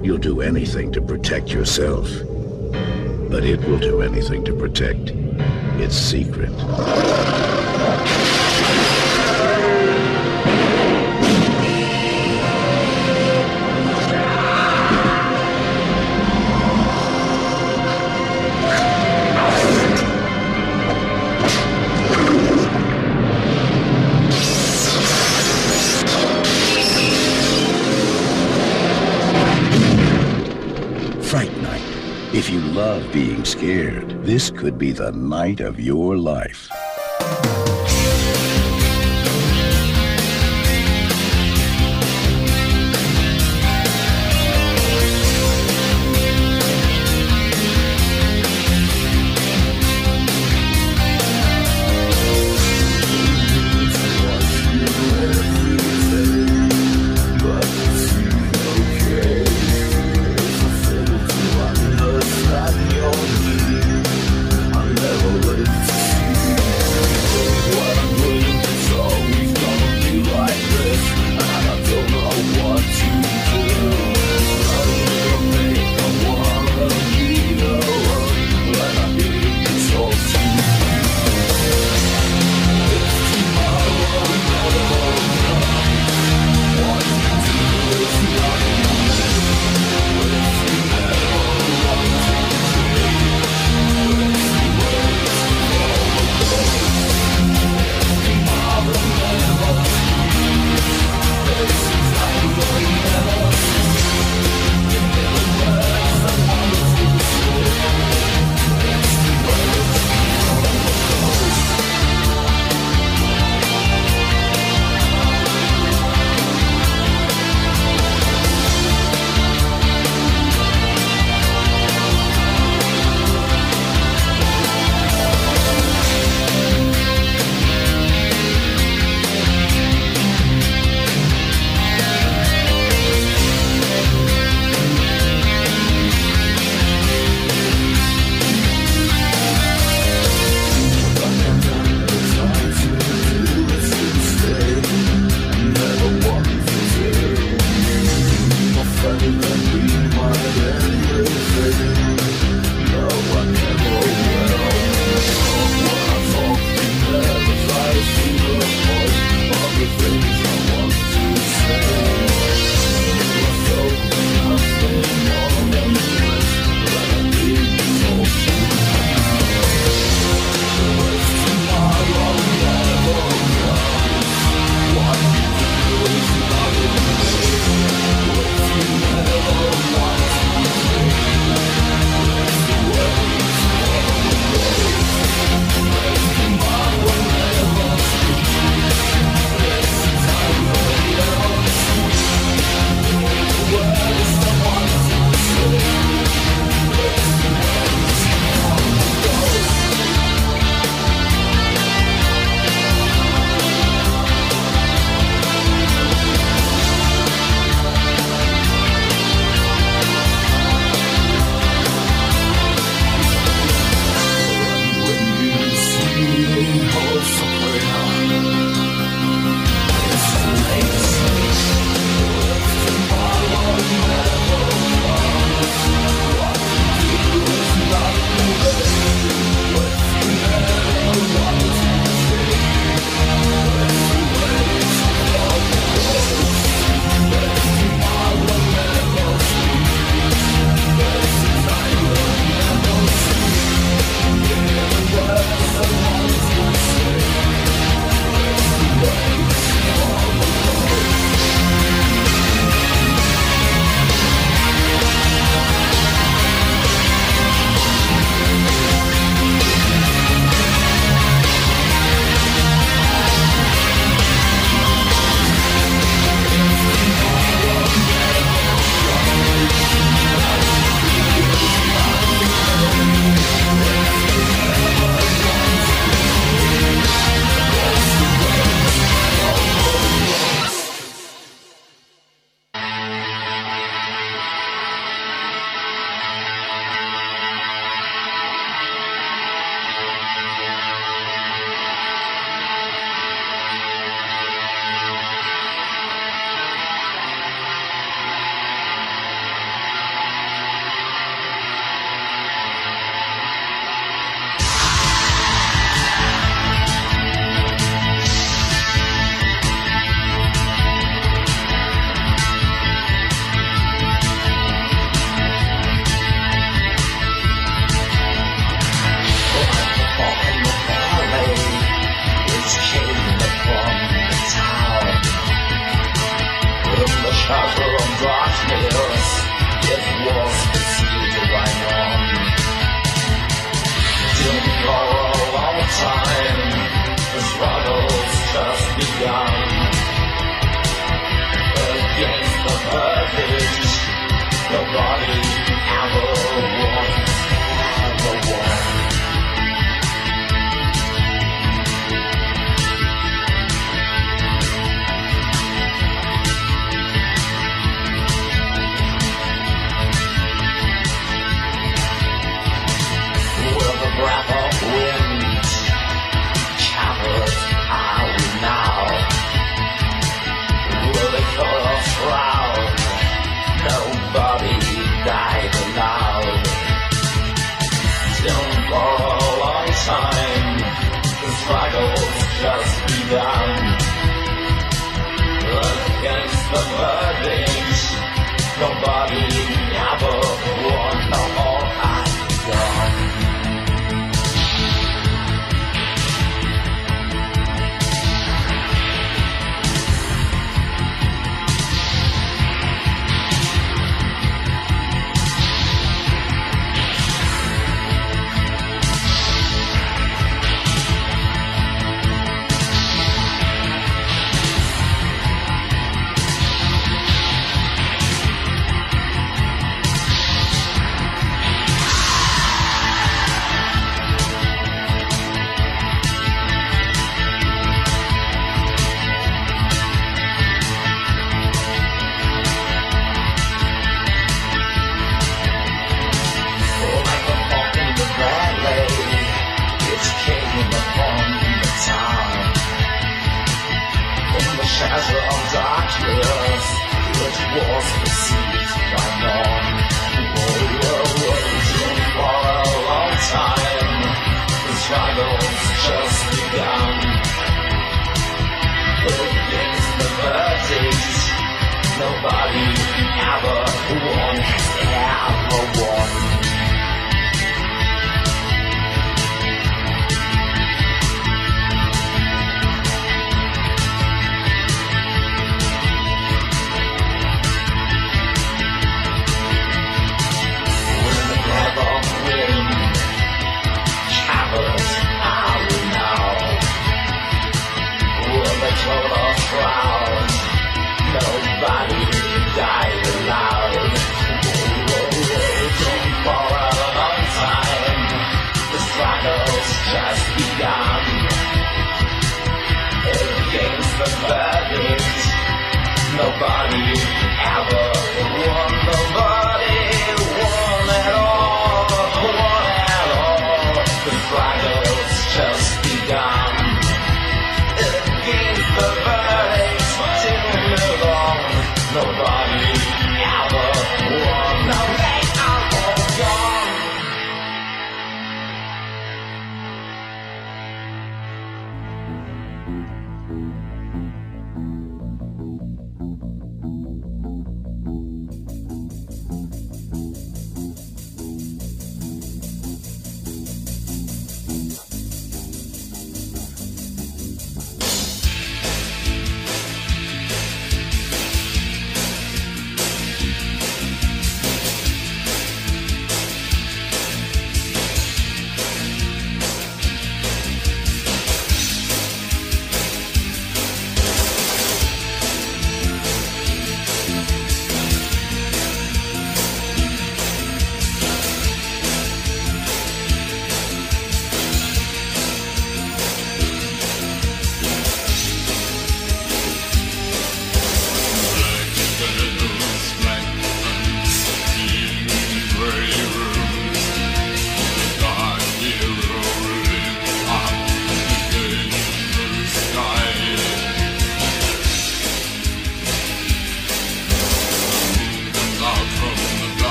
You'll 0.00 0.18
do 0.18 0.40
anything 0.40 0.92
to 0.92 1.02
protect 1.02 1.50
yourself. 1.50 2.08
But 3.28 3.44
it 3.44 3.60
will 3.64 3.80
do 3.80 4.00
anything 4.00 4.44
to 4.44 4.54
protect 4.54 5.10
its 5.80 5.96
secret. 5.96 6.52
Love 32.80 33.12
being 33.12 33.44
scared, 33.44 34.08
this 34.24 34.50
could 34.50 34.78
be 34.78 34.90
the 34.90 35.12
night 35.12 35.60
of 35.60 35.78
your 35.78 36.16
life. 36.16 36.69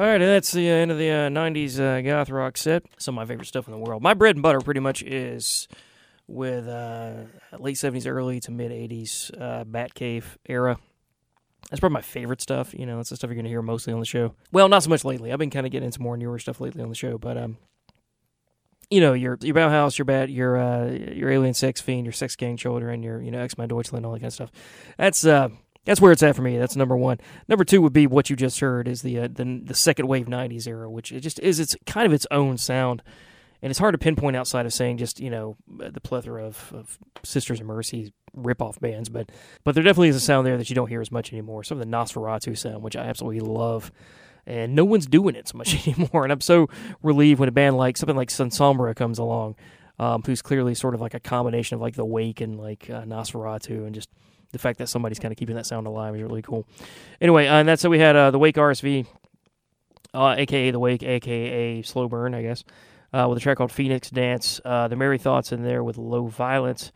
All 0.00 0.06
right, 0.06 0.16
that's 0.16 0.52
the 0.52 0.66
uh, 0.66 0.72
end 0.72 0.90
of 0.90 0.96
the 0.96 1.10
uh, 1.10 1.28
90s 1.28 1.78
uh, 1.78 2.00
goth 2.00 2.30
rock 2.30 2.56
set. 2.56 2.84
Some 2.96 3.18
of 3.18 3.22
my 3.22 3.30
favorite 3.30 3.48
stuff 3.48 3.68
in 3.68 3.72
the 3.72 3.78
world. 3.78 4.02
My 4.02 4.14
bread 4.14 4.34
and 4.34 4.42
butter 4.42 4.60
pretty 4.60 4.80
much 4.80 5.02
is 5.02 5.68
with 6.26 6.66
uh, 6.66 7.24
late 7.58 7.76
70s, 7.76 8.06
early 8.06 8.40
to 8.40 8.50
mid 8.50 8.72
80s 8.72 9.30
uh, 9.38 9.64
Batcave 9.64 10.24
era. 10.46 10.78
That's 11.68 11.80
probably 11.80 11.96
my 11.96 12.00
favorite 12.00 12.40
stuff. 12.40 12.72
You 12.72 12.86
know, 12.86 12.96
that's 12.96 13.10
the 13.10 13.16
stuff 13.16 13.28
you're 13.28 13.34
going 13.34 13.44
to 13.44 13.50
hear 13.50 13.60
mostly 13.60 13.92
on 13.92 14.00
the 14.00 14.06
show. 14.06 14.34
Well, 14.52 14.70
not 14.70 14.82
so 14.82 14.88
much 14.88 15.04
lately. 15.04 15.34
I've 15.34 15.38
been 15.38 15.50
kind 15.50 15.66
of 15.66 15.72
getting 15.72 15.84
into 15.84 16.00
more 16.00 16.16
newer 16.16 16.38
stuff 16.38 16.62
lately 16.62 16.82
on 16.82 16.88
the 16.88 16.94
show, 16.94 17.18
but 17.18 17.36
um, 17.36 17.58
you 18.88 19.02
know, 19.02 19.12
your 19.12 19.36
your 19.42 19.54
Bauhaus, 19.54 19.98
your 19.98 20.06
Bat, 20.06 20.30
your 20.30 20.56
uh, 20.56 20.90
your 20.92 21.30
Alien 21.30 21.52
Sex 21.52 21.82
Fiend, 21.82 22.06
your 22.06 22.14
Sex 22.14 22.36
Gang 22.36 22.56
Children, 22.56 23.02
your 23.02 23.20
you 23.20 23.30
know 23.30 23.46
Xmal 23.46 23.68
Deutschland, 23.68 24.06
all 24.06 24.12
that 24.12 24.20
kind 24.20 24.28
of 24.28 24.32
stuff. 24.32 24.50
That's 24.96 25.26
uh, 25.26 25.50
that's 25.84 26.00
where 26.00 26.12
it's 26.12 26.22
at 26.22 26.36
for 26.36 26.42
me. 26.42 26.58
That's 26.58 26.76
number 26.76 26.96
one. 26.96 27.18
Number 27.48 27.64
two 27.64 27.80
would 27.82 27.92
be 27.92 28.06
what 28.06 28.28
you 28.30 28.36
just 28.36 28.60
heard 28.60 28.86
is 28.86 29.02
the 29.02 29.20
uh, 29.20 29.28
the 29.32 29.60
the 29.64 29.74
second 29.74 30.06
wave 30.08 30.26
'90s 30.26 30.66
era, 30.66 30.90
which 30.90 31.12
it 31.12 31.20
just 31.20 31.38
is 31.40 31.58
its 31.58 31.76
kind 31.86 32.06
of 32.06 32.12
its 32.12 32.26
own 32.30 32.58
sound, 32.58 33.02
and 33.62 33.70
it's 33.70 33.78
hard 33.78 33.94
to 33.94 33.98
pinpoint 33.98 34.36
outside 34.36 34.66
of 34.66 34.72
saying 34.72 34.98
just 34.98 35.20
you 35.20 35.30
know 35.30 35.56
the 35.68 36.00
plethora 36.00 36.44
of, 36.44 36.72
of 36.74 36.98
Sisters 37.22 37.60
of 37.60 37.66
Mercy 37.66 38.12
rip-off 38.34 38.78
bands, 38.80 39.08
but 39.08 39.30
but 39.64 39.74
there 39.74 39.84
definitely 39.84 40.08
is 40.08 40.16
a 40.16 40.20
sound 40.20 40.46
there 40.46 40.58
that 40.58 40.68
you 40.68 40.76
don't 40.76 40.88
hear 40.88 41.00
as 41.00 41.10
much 41.10 41.32
anymore. 41.32 41.64
Some 41.64 41.80
of 41.80 41.84
the 41.84 41.90
Nosferatu 41.90 42.56
sound, 42.56 42.82
which 42.82 42.96
I 42.96 43.04
absolutely 43.06 43.40
love. 43.40 43.90
And 44.46 44.74
no 44.74 44.86
one's 44.86 45.06
doing 45.06 45.36
it 45.36 45.48
so 45.48 45.58
much 45.58 45.86
anymore. 45.86 46.24
And 46.24 46.32
I'm 46.32 46.40
so 46.40 46.68
relieved 47.02 47.40
when 47.40 47.48
a 47.48 47.52
band 47.52 47.76
like 47.76 47.96
something 47.96 48.16
like 48.16 48.30
Sun 48.30 48.50
Sombra 48.50 48.96
comes 48.96 49.18
along, 49.18 49.54
um, 49.98 50.22
who's 50.24 50.40
clearly 50.40 50.74
sort 50.74 50.94
of 50.94 51.00
like 51.00 51.12
a 51.14 51.20
combination 51.20 51.74
of 51.74 51.80
like 51.82 51.94
The 51.94 52.06
Wake 52.06 52.40
and 52.40 52.58
like 52.58 52.88
uh, 52.88 53.02
Nosferatu, 53.02 53.86
and 53.86 53.94
just 53.94 54.08
the 54.52 54.58
fact 54.58 54.78
that 54.78 54.88
somebody's 54.88 55.18
kind 55.18 55.32
of 55.32 55.38
keeping 55.38 55.56
that 55.56 55.66
sound 55.66 55.86
alive 55.86 56.14
is 56.16 56.22
really 56.22 56.42
cool. 56.42 56.66
Anyway, 57.20 57.46
uh, 57.46 57.54
and 57.54 57.68
that's 57.68 57.82
so 57.82 57.90
we 57.90 57.98
had 57.98 58.16
uh, 58.16 58.30
The 58.30 58.38
Wake 58.38 58.56
RSV, 58.56 59.06
uh, 60.14 60.34
aka 60.36 60.70
The 60.70 60.78
Wake, 60.78 61.02
aka 61.02 61.82
Slow 61.82 62.08
Burn, 62.08 62.34
I 62.34 62.42
guess, 62.42 62.64
uh, 63.12 63.26
with 63.28 63.38
a 63.38 63.40
track 63.40 63.58
called 63.58 63.72
Phoenix 63.72 64.10
Dance. 64.10 64.60
Uh, 64.64 64.88
the 64.88 64.96
Merry 64.96 65.18
Thoughts 65.18 65.52
in 65.52 65.62
there 65.62 65.84
with 65.84 65.98
Low 65.98 66.26
Violence. 66.26 66.92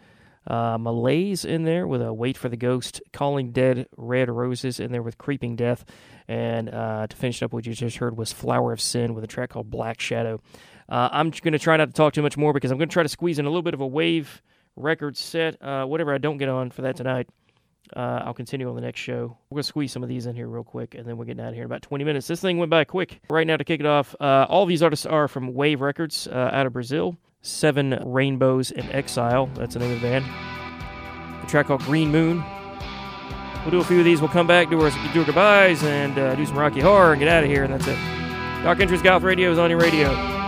Uh, 0.47 0.77
Malaise 0.79 1.47
in 1.47 1.65
there 1.65 1.87
with 1.87 2.03
a 2.03 2.13
Wait 2.13 2.37
for 2.37 2.51
the 2.51 2.57
Ghost, 2.57 3.01
Calling 3.15 3.51
Dead 3.51 3.87
Red 3.97 4.29
Roses 4.29 4.79
in 4.79 4.93
there 4.93 5.03
with 5.03 5.17
Creeping 5.17 5.57
Death, 5.57 5.87
and 6.29 6.67
to 6.67 7.17
finish 7.17 7.43
up 7.43 7.55
what 7.55 7.65
you 7.65 7.73
just 7.73 7.97
heard 7.97 8.19
was 8.19 8.31
Flower 8.31 8.71
of 8.71 8.79
Sin 8.79 9.15
with 9.15 9.25
a 9.25 9.27
track 9.27 9.51
called 9.51 9.71
Black 9.71 10.01
Shadow. 10.01 10.43
I'm 10.87 11.31
going 11.31 11.55
to 11.55 11.59
try 11.59 11.79
not 11.79 11.87
to 11.87 11.93
talk 11.93 12.13
too 12.13 12.21
much 12.21 12.37
more 12.37 12.53
because 12.53 12.71
I'm 12.71 12.77
going 12.77 12.91
to 12.91 12.93
try 12.93 13.03
to 13.03 13.09
squeeze 13.09 13.39
in 13.39 13.47
a 13.47 13.49
little 13.49 13.63
bit 13.63 13.73
of 13.73 13.81
a 13.81 13.87
wave 13.87 14.43
record 14.77 15.17
set. 15.17 15.57
Whatever 15.63 16.13
I 16.13 16.19
don't 16.19 16.37
get 16.37 16.51
on 16.51 16.71
for 16.71 16.83
that 16.83 16.97
tonight, 16.97 17.27
uh, 17.95 18.23
I'll 18.25 18.35
continue 18.35 18.69
on 18.69 18.75
the 18.75 18.81
next 18.81 19.01
show. 19.01 19.37
We're 19.51 19.57
going 19.57 19.63
to 19.63 19.69
squeeze 19.69 19.93
some 19.93 20.03
of 20.03 20.09
these 20.09 20.27
in 20.27 20.35
here 20.35 20.49
real 20.49 20.65
quick, 20.65 20.95
and 20.95 21.07
then 21.07 21.17
we're 21.17 21.25
getting 21.27 21.43
out 21.45 21.49
of 21.49 21.55
here 21.55 21.63
in 21.65 21.67
about 21.67 21.83
20 21.83 22.05
minutes. 22.05 22.27
This 22.27 22.41
thing 22.41 22.59
went 22.59 22.71
by 22.71 22.85
quick. 22.85 23.21
Right 23.29 23.47
now, 23.47 23.57
to 23.57 23.65
kick 23.65 23.81
it 23.81 23.87
off, 23.87 24.15
uh, 24.21 24.47
all 24.49 24.67
these 24.67 24.83
artists 24.83 25.07
are 25.07 25.29
from 25.29 25.55
Wave 25.55 25.81
Records 25.81 26.27
uh, 26.29 26.51
out 26.53 26.67
of 26.67 26.73
Brazil. 26.73 27.17
Seven 27.43 27.99
Rainbows 28.05 28.71
in 28.71 28.91
Exile, 28.91 29.51
that's 29.55 29.75
the 29.75 29.81
name 29.81 29.93
of 29.93 30.01
the 30.01 30.07
band. 30.09 30.25
a 31.43 31.47
track 31.47 31.67
called 31.67 31.83
Green 31.83 32.11
Moon. 32.11 32.43
We'll 33.63 33.71
do 33.71 33.81
a 33.81 33.85
few 33.85 33.99
of 33.99 34.05
these. 34.05 34.21
We'll 34.21 34.31
come 34.31 34.47
back, 34.47 34.71
do 34.71 34.81
our, 34.81 34.91
do 35.13 35.21
our 35.21 35.27
goodbyes, 35.27 35.83
and 35.83 36.19
uh, 36.19 36.35
do 36.35 36.47
some 36.47 36.59
Rocky 36.59 36.81
Horror 36.81 37.13
and 37.13 37.19
get 37.21 37.29
out 37.29 37.45
of 37.45 37.51
here, 37.51 37.65
and 37.65 37.73
that's 37.73 37.87
it. 37.87 37.99
Dark 38.63 38.81
Entries 38.81 39.03
Goth 39.03 39.23
Radio 39.23 39.53
is 39.53 39.59
on 39.59 39.71
your 39.71 39.79
radio. 39.79 40.44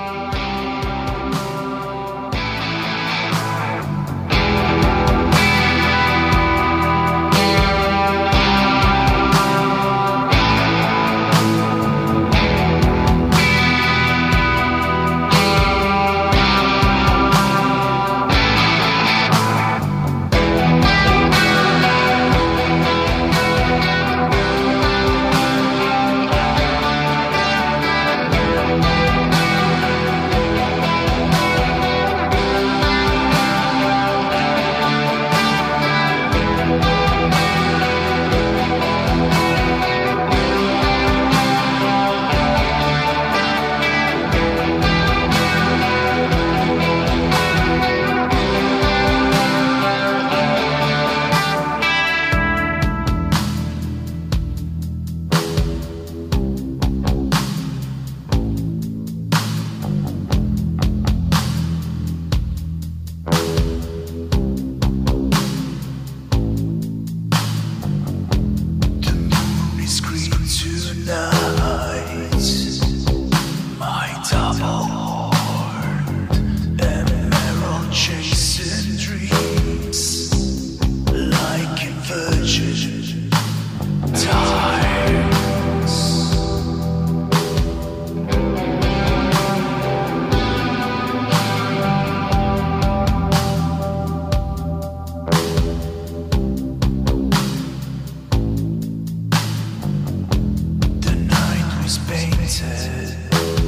Painted 102.77 103.66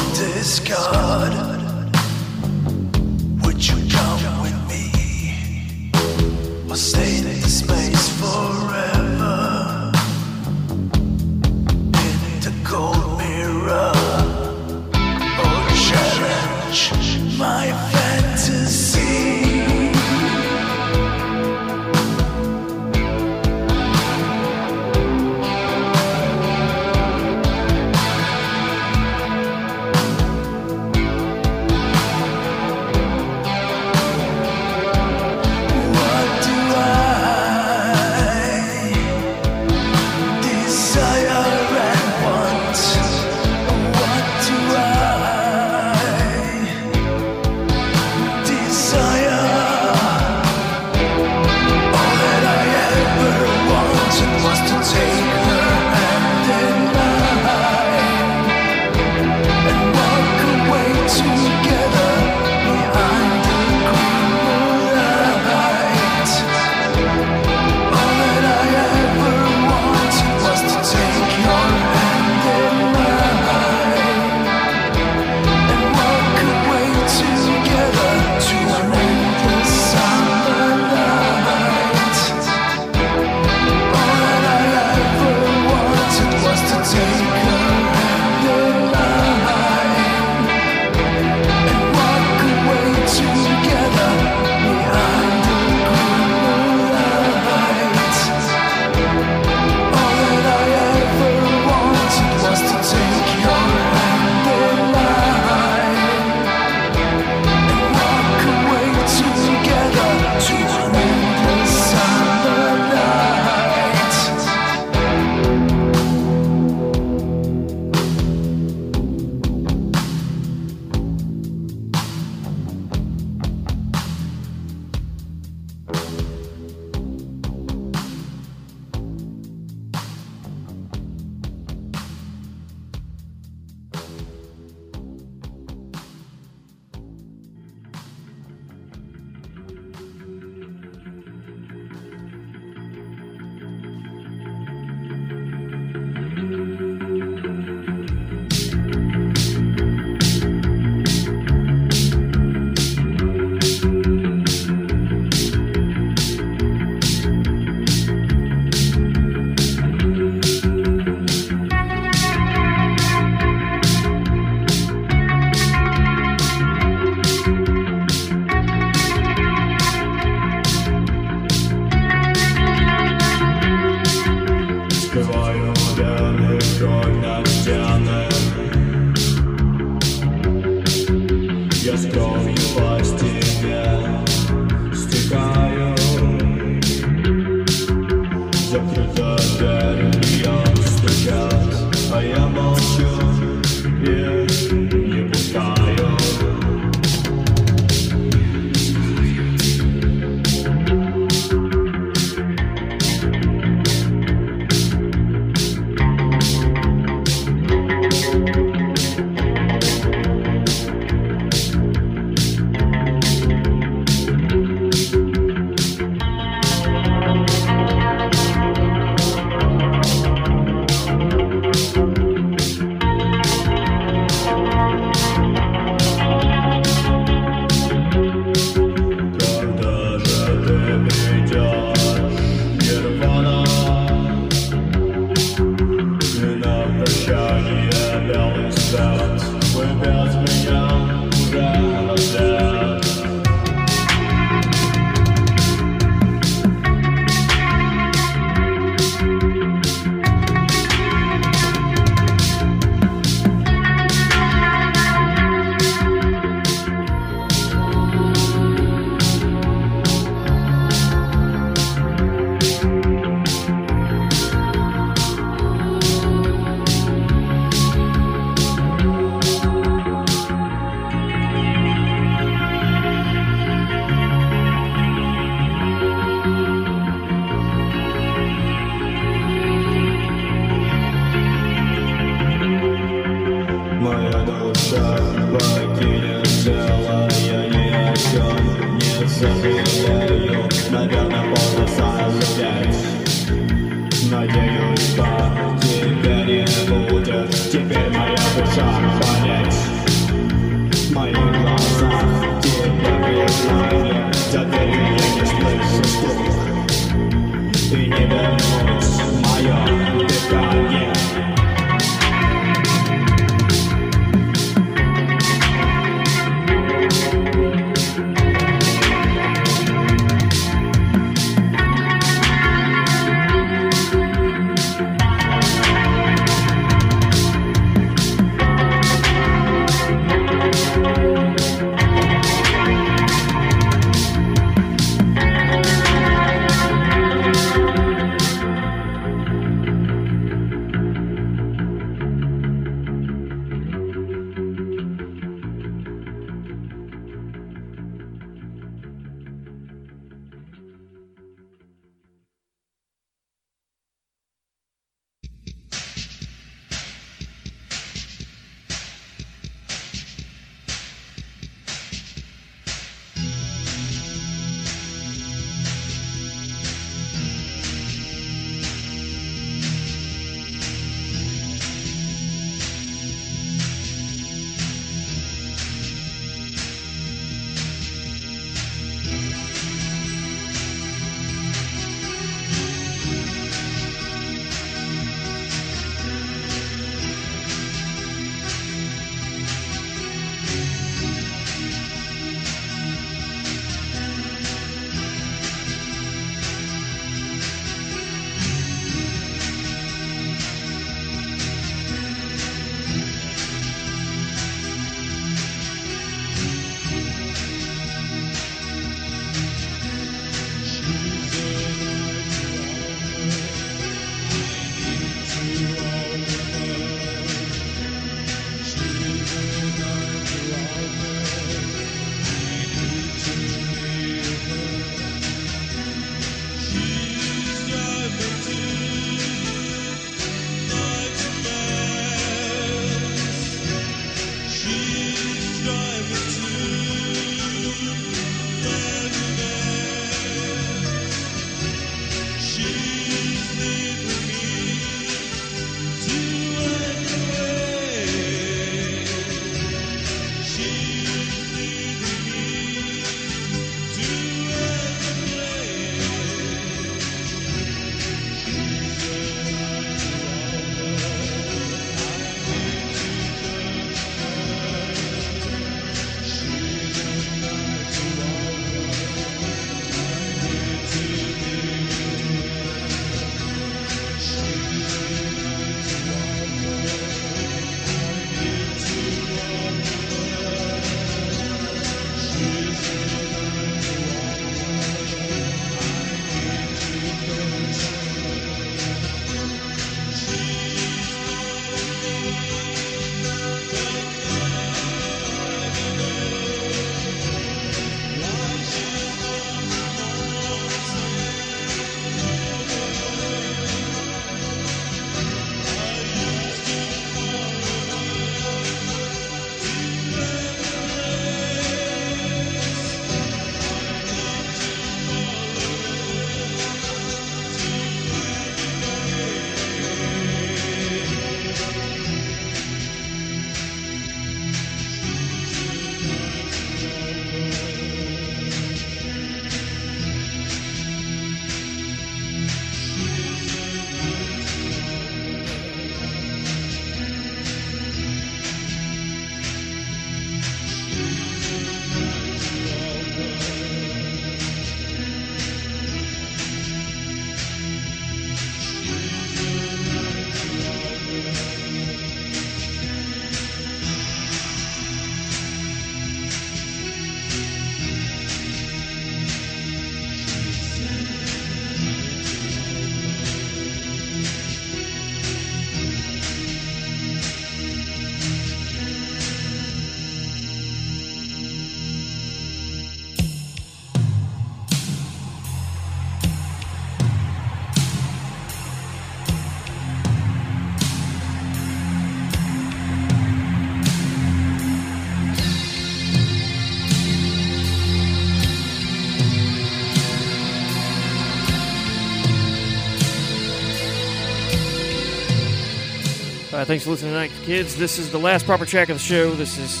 Uh, 596.78 596.84
thanks 596.84 597.02
for 597.02 597.10
listening 597.10 597.32
tonight, 597.32 597.50
kids. 597.64 597.96
This 597.96 598.20
is 598.20 598.30
the 598.30 598.38
last 598.38 598.64
proper 598.64 598.86
track 598.86 599.08
of 599.08 599.16
the 599.16 599.22
show. 599.22 599.50
This 599.50 599.78
is 599.78 600.00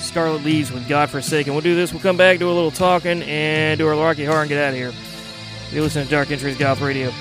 Scarlet 0.00 0.42
Leaves 0.42 0.72
with 0.72 0.88
God 0.88 1.10
Forsaken. 1.10 1.52
We'll 1.52 1.62
do 1.62 1.76
this. 1.76 1.92
We'll 1.92 2.02
come 2.02 2.16
back, 2.16 2.40
do 2.40 2.50
a 2.50 2.52
little 2.52 2.72
talking, 2.72 3.22
and 3.22 3.78
do 3.78 3.86
our 3.86 3.94
Rocky 3.94 4.24
Horror 4.24 4.40
and 4.40 4.48
get 4.48 4.60
out 4.60 4.70
of 4.70 4.74
here. 4.74 4.92
You're 5.70 5.84
listening 5.84 6.06
to 6.06 6.10
Dark 6.10 6.32
Entries 6.32 6.58
Goth 6.58 6.80
Radio. 6.80 7.12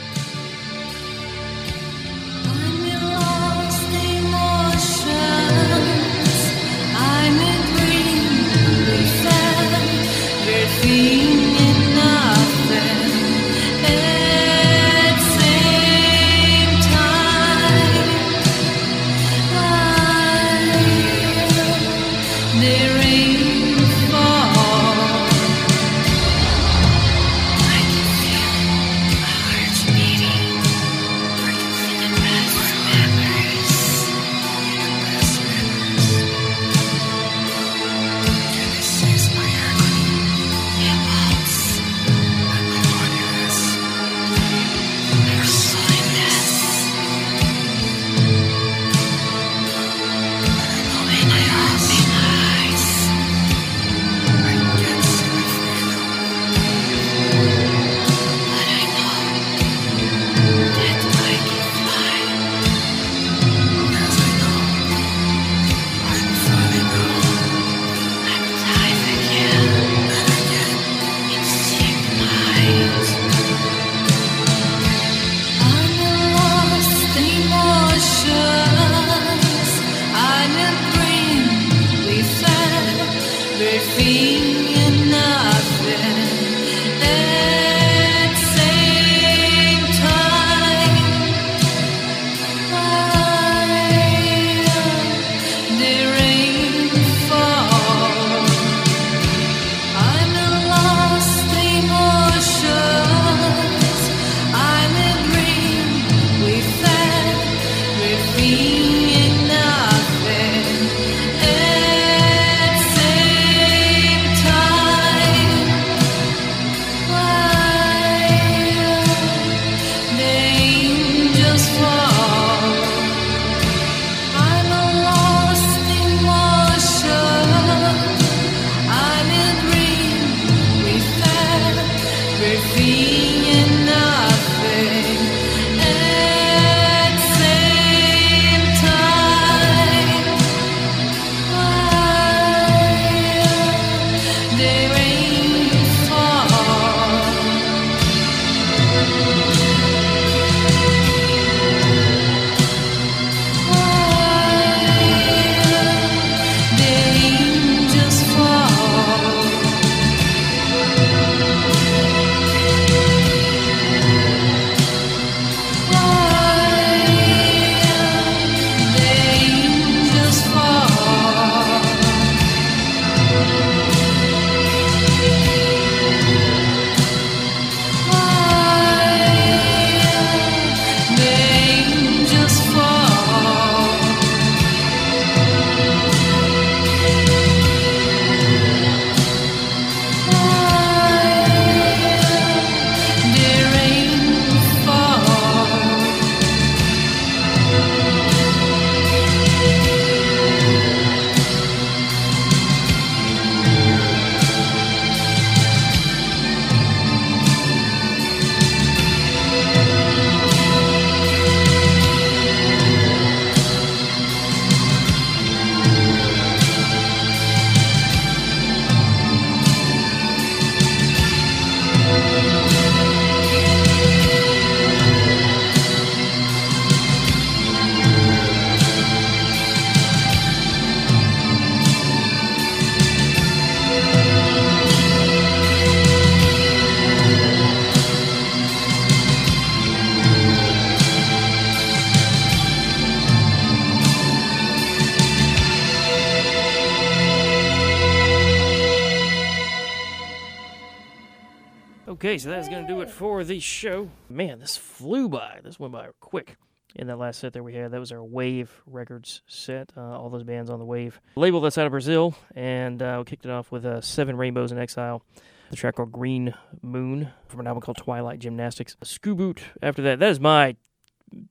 For 253.20 253.44
the 253.44 253.60
show. 253.60 254.10
Man, 254.30 254.60
this 254.60 254.78
flew 254.78 255.28
by. 255.28 255.60
This 255.62 255.78
went 255.78 255.92
by 255.92 256.08
quick. 256.22 256.56
In 256.96 257.08
that 257.08 257.18
last 257.18 257.42
set 257.42 257.52
that 257.52 257.62
we 257.62 257.76
had, 257.76 257.92
that 257.92 258.00
was 258.00 258.14
our 258.14 258.24
Wave 258.24 258.82
Records 258.86 259.42
set. 259.46 259.92
Uh, 259.98 260.18
all 260.18 260.30
those 260.30 260.46
bands 260.46 260.70
on 260.70 260.80
the 260.80 260.86
Wave 260.86 261.20
label 261.36 261.60
that's 261.60 261.78
out 261.78 261.86
of 261.86 261.92
Brazil, 261.92 262.34
and 262.56 263.02
uh, 263.02 263.16
we 263.20 263.26
kicked 263.26 263.44
it 263.44 263.52
off 263.52 263.74
with 263.74 263.86
uh, 263.86 264.00
Seven 264.00 264.38
Rainbows 264.38 264.72
in 264.72 264.80
Exile, 264.80 265.22
the 265.70 265.76
track 265.76 265.96
called 265.96 266.14
Green 266.14 266.54
Moon 266.82 267.30
from 267.50 267.60
an 267.60 267.68
album 267.68 267.82
called 267.82 267.98
Twilight 267.98 268.40
Gymnastics. 268.40 268.96
Scooboot 269.04 269.60
after 269.82 270.02
that. 270.04 270.20
That 270.20 270.30
is 270.30 270.40
my 270.40 270.78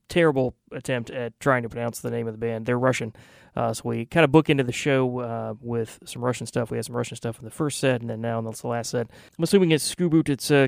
terrible 0.07 0.55
attempt 0.71 1.11
at 1.11 1.39
trying 1.39 1.61
to 1.61 1.69
pronounce 1.69 1.99
the 1.99 2.09
name 2.09 2.25
of 2.25 2.33
the 2.33 2.39
band. 2.39 2.65
They're 2.65 2.79
Russian. 2.79 3.13
Uh, 3.59 3.73
so 3.73 3.81
we 3.83 4.05
kind 4.05 4.23
of 4.23 4.31
book 4.31 4.49
into 4.49 4.63
the 4.63 4.71
show 4.71 5.19
uh, 5.19 5.53
with 5.59 5.99
some 6.05 6.23
Russian 6.23 6.47
stuff. 6.47 6.71
We 6.71 6.77
had 6.77 6.85
some 6.85 6.95
Russian 6.95 7.17
stuff 7.17 7.39
in 7.39 7.43
the 7.43 7.51
first 7.51 7.77
set, 7.77 7.99
and 7.99 8.09
then 8.09 8.21
now 8.21 8.39
in 8.39 8.45
the 8.45 8.55
last 8.63 8.91
set. 8.91 9.09
I'm 9.37 9.43
assuming 9.43 9.71
it's 9.71 9.93
Skubut. 9.93 10.29
It's 10.29 10.49
uh, 10.49 10.67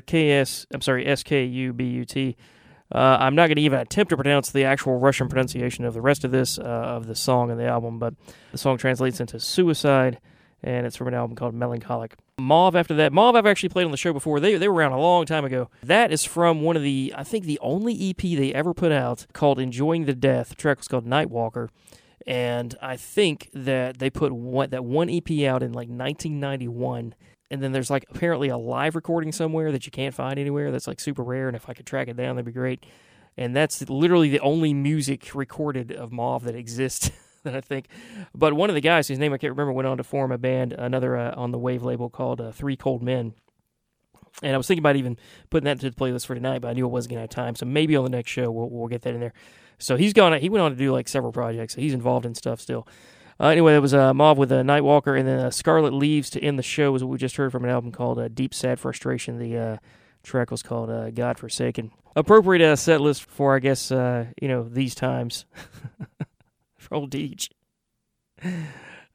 I'm 0.74 0.80
sorry, 0.82 1.06
S 1.06 1.22
K 1.22 1.42
U 1.42 1.72
B 1.72 1.84
U 1.84 2.04
T. 2.04 2.36
Uh, 2.94 3.16
I'm 3.18 3.34
not 3.34 3.46
going 3.46 3.56
to 3.56 3.62
even 3.62 3.80
attempt 3.80 4.10
to 4.10 4.16
pronounce 4.16 4.50
the 4.50 4.64
actual 4.64 4.98
Russian 4.98 5.30
pronunciation 5.30 5.86
of 5.86 5.94
the 5.94 6.02
rest 6.02 6.22
of 6.22 6.32
this 6.32 6.58
uh, 6.58 6.62
of 6.64 7.06
the 7.06 7.14
song 7.14 7.50
and 7.50 7.58
the 7.58 7.64
album, 7.64 7.98
but 7.98 8.12
the 8.50 8.58
song 8.58 8.76
translates 8.76 9.20
into 9.20 9.40
suicide, 9.40 10.20
and 10.62 10.84
it's 10.84 10.96
from 10.96 11.08
an 11.08 11.14
album 11.14 11.34
called 11.34 11.54
Melancholic. 11.54 12.14
Mauve 12.38 12.76
after 12.76 12.92
that. 12.96 13.10
Mauve 13.10 13.36
I've 13.36 13.46
actually 13.46 13.70
played 13.70 13.86
on 13.86 13.90
the 13.90 13.96
show 13.96 14.12
before. 14.12 14.38
They 14.38 14.58
they 14.58 14.68
were 14.68 14.74
around 14.74 14.92
a 14.92 15.00
long 15.00 15.24
time 15.24 15.46
ago. 15.46 15.70
That 15.82 16.12
is 16.12 16.26
from 16.26 16.60
one 16.60 16.76
of 16.76 16.82
the 16.82 17.14
I 17.16 17.24
think 17.24 17.46
the 17.46 17.58
only 17.62 18.10
EP 18.10 18.20
they 18.20 18.52
ever 18.52 18.74
put 18.74 18.92
out 18.92 19.24
called 19.32 19.58
Enjoying 19.58 20.04
the 20.04 20.14
Death. 20.14 20.50
The 20.50 20.56
track 20.56 20.76
was 20.76 20.88
called 20.88 21.06
Nightwalker. 21.06 21.70
And 22.26 22.74
I 22.80 22.96
think 22.96 23.48
that 23.52 23.98
they 23.98 24.10
put 24.10 24.32
one, 24.32 24.70
that 24.70 24.84
one 24.84 25.10
EP 25.10 25.30
out 25.42 25.62
in 25.62 25.72
like 25.72 25.88
1991 25.88 27.14
and 27.52 27.62
then 27.62 27.72
there's 27.72 27.90
like 27.90 28.06
apparently 28.10 28.48
a 28.48 28.56
live 28.56 28.96
recording 28.96 29.30
somewhere 29.30 29.70
that 29.72 29.84
you 29.84 29.92
can't 29.92 30.14
find 30.14 30.38
anywhere 30.38 30.70
that's 30.70 30.86
like 30.86 30.98
super 30.98 31.22
rare 31.22 31.48
and 31.48 31.54
if 31.54 31.68
i 31.68 31.74
could 31.74 31.86
track 31.86 32.08
it 32.08 32.16
down 32.16 32.34
that'd 32.34 32.46
be 32.46 32.52
great. 32.52 32.84
And 33.36 33.56
that's 33.56 33.88
literally 33.88 34.28
the 34.28 34.40
only 34.40 34.74
music 34.74 35.34
recorded 35.34 35.90
of 35.92 36.12
mauve 36.12 36.44
that 36.44 36.54
exists 36.54 37.10
that 37.44 37.54
i 37.54 37.60
think. 37.60 37.88
But 38.34 38.54
one 38.54 38.70
of 38.70 38.74
the 38.74 38.80
guys 38.80 39.06
whose 39.06 39.18
name 39.18 39.34
i 39.34 39.38
can't 39.38 39.52
remember 39.52 39.72
went 39.72 39.86
on 39.86 39.98
to 39.98 40.04
form 40.04 40.32
a 40.32 40.38
band 40.38 40.72
another 40.72 41.16
uh, 41.16 41.34
on 41.36 41.50
the 41.50 41.58
wave 41.58 41.82
label 41.82 42.08
called 42.08 42.40
uh, 42.40 42.52
three 42.52 42.76
cold 42.76 43.02
men. 43.02 43.34
And 44.42 44.54
i 44.54 44.56
was 44.56 44.66
thinking 44.66 44.82
about 44.82 44.96
even 44.96 45.18
putting 45.50 45.66
that 45.66 45.78
to 45.80 45.90
the 45.90 45.96
playlist 45.96 46.24
for 46.26 46.34
tonight 46.34 46.60
but 46.60 46.68
i 46.68 46.72
knew 46.72 46.86
it 46.86 46.90
wasn't 46.90 47.10
going 47.10 47.18
to 47.18 47.22
have 47.22 47.30
time 47.44 47.54
so 47.54 47.66
maybe 47.66 47.94
on 47.96 48.04
the 48.04 48.10
next 48.10 48.30
show 48.30 48.50
we'll, 48.50 48.70
we'll 48.70 48.88
get 48.88 49.02
that 49.02 49.12
in 49.12 49.20
there 49.20 49.34
so 49.82 49.96
he's 49.96 50.12
gone 50.12 50.32
he 50.40 50.48
went 50.48 50.62
on 50.62 50.70
to 50.70 50.76
do 50.76 50.92
like 50.92 51.08
several 51.08 51.32
projects 51.32 51.74
so 51.74 51.80
he's 51.80 51.94
involved 51.94 52.24
in 52.24 52.34
stuff 52.34 52.60
still 52.60 52.86
uh, 53.42 53.48
anyway, 53.48 53.74
it 53.74 53.80
was 53.80 53.92
uh, 53.92 54.14
Mauve 54.14 54.38
with 54.38 54.52
a 54.52 54.60
uh, 54.60 54.62
Nightwalker, 54.62 55.18
and 55.18 55.26
then 55.26 55.40
uh, 55.40 55.50
Scarlet 55.50 55.92
Leaves 55.92 56.30
to 56.30 56.40
end 56.40 56.60
the 56.60 56.62
show 56.62 56.92
was 56.92 57.02
what 57.02 57.10
we 57.10 57.18
just 57.18 57.34
heard 57.34 57.50
from 57.50 57.64
an 57.64 57.70
album 57.70 57.90
called 57.90 58.20
uh, 58.20 58.28
Deep 58.28 58.54
Sad 58.54 58.78
Frustration. 58.78 59.40
The 59.40 59.56
uh, 59.56 59.76
track 60.22 60.52
was 60.52 60.62
called 60.62 60.90
uh, 60.90 61.10
God 61.10 61.40
Forsaken. 61.40 61.90
Appropriate 62.14 62.62
uh, 62.62 62.76
set 62.76 63.00
list 63.00 63.24
for, 63.24 63.56
I 63.56 63.58
guess, 63.58 63.90
you 63.90 64.48
know, 64.48 64.68
these 64.68 64.94
times 64.94 65.44
for 66.78 66.94
old 66.94 67.10
Deej. 67.10 67.48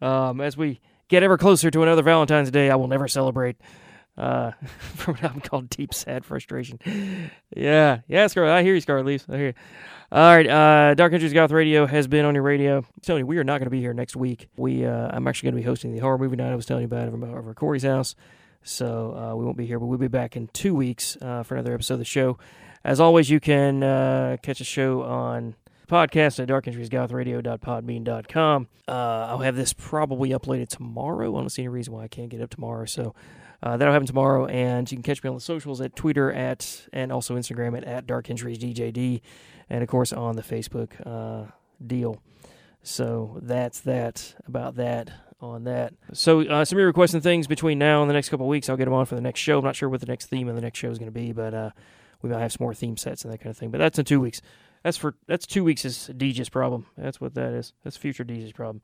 Um, 0.01 0.41
as 0.41 0.57
we 0.57 0.81
get 1.07 1.23
ever 1.23 1.37
closer 1.37 1.71
to 1.71 1.83
another 1.83 2.01
Valentine's 2.01 2.51
Day, 2.51 2.69
I 2.69 2.75
will 2.75 2.87
never 2.87 3.07
celebrate. 3.07 3.55
Uh, 4.17 4.51
from 4.95 5.15
an 5.15 5.25
album 5.25 5.41
called 5.41 5.69
Deep 5.69 5.93
Sad 5.93 6.25
Frustration. 6.25 6.79
Yeah, 7.55 7.99
yeah, 8.07 8.27
Scarlet. 8.27 8.51
I 8.51 8.63
hear 8.63 8.73
you, 8.73 8.81
Scarlet 8.81 9.05
Leaves. 9.05 9.25
I 9.29 9.37
hear 9.37 9.47
you. 9.47 9.53
All 10.11 10.35
right, 10.35 10.47
uh, 10.47 10.93
Dark 10.95 11.13
Entries 11.13 11.33
Goth 11.33 11.51
Radio 11.51 11.85
has 11.85 12.07
been 12.07 12.25
on 12.25 12.33
your 12.33 12.43
radio. 12.43 12.85
Tony, 13.01 13.23
we 13.23 13.37
are 13.37 13.43
not 13.43 13.59
going 13.59 13.65
to 13.65 13.71
be 13.71 13.81
here 13.81 13.93
next 13.93 14.15
week. 14.15 14.47
We, 14.55 14.85
uh, 14.85 15.09
I'm 15.11 15.27
actually 15.27 15.47
going 15.47 15.61
to 15.61 15.61
be 15.63 15.67
hosting 15.67 15.93
the 15.93 15.99
horror 15.99 16.17
movie 16.17 16.37
night 16.37 16.51
I 16.51 16.55
was 16.55 16.65
telling 16.65 16.83
you 16.83 16.87
about 16.87 17.09
over, 17.09 17.37
over 17.37 17.53
Corey's 17.53 17.83
house. 17.83 18.15
So 18.63 19.15
uh, 19.15 19.35
we 19.35 19.45
won't 19.45 19.57
be 19.57 19.65
here, 19.65 19.79
but 19.79 19.85
we'll 19.85 19.97
be 19.97 20.07
back 20.07 20.35
in 20.35 20.47
two 20.47 20.73
weeks 20.73 21.17
uh, 21.21 21.43
for 21.43 21.55
another 21.55 21.73
episode 21.73 21.95
of 21.95 21.99
the 21.99 22.05
show. 22.05 22.37
As 22.83 22.99
always, 22.99 23.29
you 23.29 23.39
can 23.39 23.83
uh, 23.83 24.37
catch 24.41 24.61
a 24.61 24.63
show 24.63 25.03
on 25.03 25.55
podcast 25.87 26.39
at 26.39 26.49
darkentriesgothradio.podbean.com. 26.49 28.67
Uh, 28.87 28.91
I'll 28.91 29.39
have 29.39 29.55
this 29.55 29.73
probably 29.73 30.29
uploaded 30.29 30.69
tomorrow. 30.69 31.35
I 31.35 31.39
don't 31.39 31.49
see 31.49 31.63
any 31.63 31.69
reason 31.69 31.93
why 31.93 32.03
I 32.03 32.07
can't 32.07 32.29
get 32.29 32.41
up 32.41 32.49
tomorrow. 32.49 32.85
So 32.85 33.15
uh, 33.63 33.77
that'll 33.77 33.93
happen 33.93 34.07
tomorrow. 34.07 34.45
And 34.45 34.89
you 34.91 34.97
can 34.97 35.03
catch 35.03 35.23
me 35.23 35.29
on 35.29 35.35
the 35.35 35.41
socials 35.41 35.81
at 35.81 35.95
Twitter 35.95 36.31
at 36.31 36.87
and 36.93 37.11
also 37.11 37.35
Instagram 37.35 37.77
at, 37.77 37.83
at 37.83 38.07
Dark 38.07 38.29
Entries 38.29 38.59
DJD 38.59 39.21
and 39.69 39.83
of 39.83 39.89
course 39.89 40.13
on 40.13 40.35
the 40.35 40.41
Facebook 40.41 40.91
uh, 41.05 41.51
deal. 41.85 42.21
So 42.83 43.39
that's 43.41 43.81
that 43.81 44.35
about 44.47 44.75
that 44.75 45.11
on 45.41 45.65
that. 45.65 45.93
So 46.13 46.41
uh, 46.41 46.65
some 46.65 46.77
of 46.77 46.79
your 46.79 46.87
requests 46.87 47.13
and 47.13 47.21
things 47.21 47.47
between 47.47 47.77
now 47.77 48.01
and 48.01 48.09
the 48.09 48.13
next 48.13 48.29
couple 48.29 48.45
of 48.45 48.49
weeks, 48.49 48.69
I'll 48.69 48.77
get 48.77 48.85
them 48.85 48.93
on 48.93 49.05
for 49.05 49.15
the 49.15 49.21
next 49.21 49.39
show. 49.39 49.59
I'm 49.59 49.65
not 49.65 49.75
sure 49.75 49.89
what 49.89 49.99
the 49.99 50.07
next 50.07 50.27
theme 50.27 50.47
of 50.47 50.55
the 50.55 50.61
next 50.61 50.79
show 50.79 50.89
is 50.89 50.97
going 50.97 51.11
to 51.11 51.19
be, 51.19 51.31
but 51.31 51.53
uh, 51.53 51.71
we 52.21 52.29
might 52.29 52.39
have 52.39 52.51
some 52.51 52.63
more 52.63 52.73
theme 52.73 52.97
sets 52.97 53.23
and 53.23 53.33
that 53.33 53.39
kind 53.39 53.51
of 53.51 53.57
thing. 53.57 53.69
But 53.69 53.79
that's 53.79 53.99
in 53.99 54.05
two 54.05 54.19
weeks. 54.19 54.41
That's 54.87 54.95
for 54.95 55.15
that's 55.27 55.45
two 55.45 55.65
weeks 55.65 55.83
is 55.83 56.09
DJ's 56.13 56.47
problem. 56.47 56.85
That's 56.97 57.19
what 57.19 57.33
that 57.33 57.51
is. 57.51 57.73
That's 57.83 57.97
future 57.97 58.23
DJ's 58.23 58.53
problem. 58.53 58.81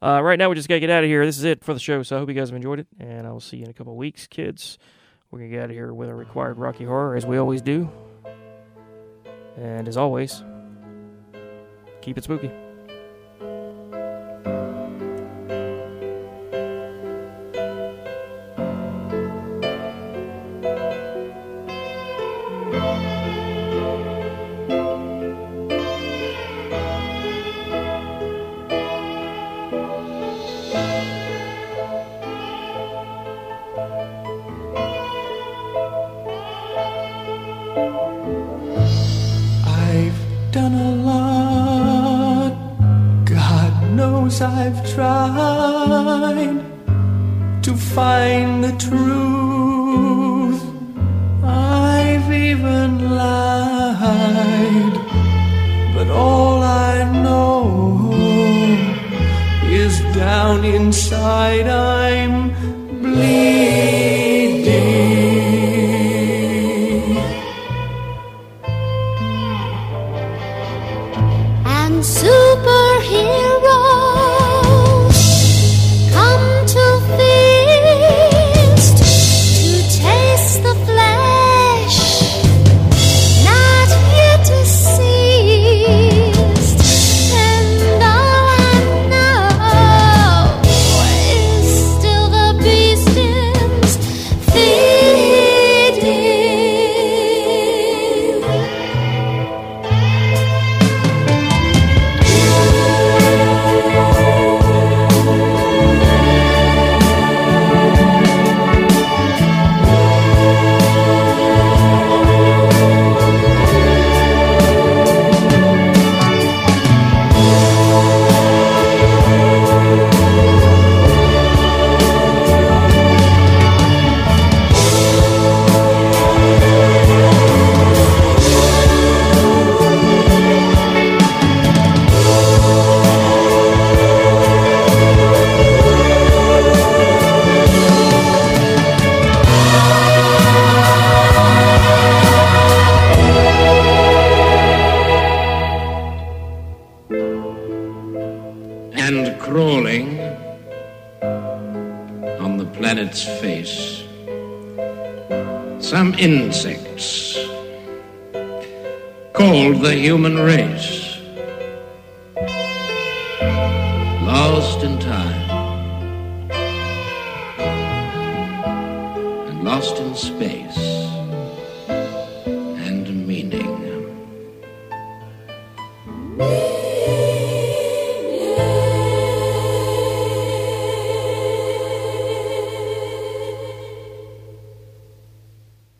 Uh, 0.00 0.22
right 0.22 0.38
now, 0.38 0.48
we 0.48 0.54
just 0.54 0.70
got 0.70 0.76
to 0.76 0.80
get 0.80 0.88
out 0.88 1.04
of 1.04 1.10
here. 1.10 1.26
This 1.26 1.36
is 1.36 1.44
it 1.44 1.62
for 1.62 1.74
the 1.74 1.80
show. 1.80 2.02
So 2.02 2.16
I 2.16 2.18
hope 2.18 2.30
you 2.30 2.34
guys 2.34 2.48
have 2.48 2.56
enjoyed 2.56 2.78
it, 2.78 2.86
and 2.98 3.26
I 3.26 3.30
will 3.30 3.40
see 3.40 3.58
you 3.58 3.64
in 3.64 3.68
a 3.68 3.74
couple 3.74 3.94
weeks, 3.94 4.26
kids. 4.26 4.78
We're 5.30 5.40
to 5.40 5.48
get 5.48 5.64
out 5.64 5.68
of 5.68 5.72
here 5.72 5.92
with 5.92 6.08
a 6.08 6.14
required 6.14 6.56
Rocky 6.56 6.84
Horror, 6.84 7.14
as 7.14 7.26
we 7.26 7.36
always 7.36 7.60
do. 7.60 7.90
And 9.58 9.86
as 9.86 9.98
always, 9.98 10.42
keep 12.00 12.16
it 12.16 12.24
spooky. 12.24 12.50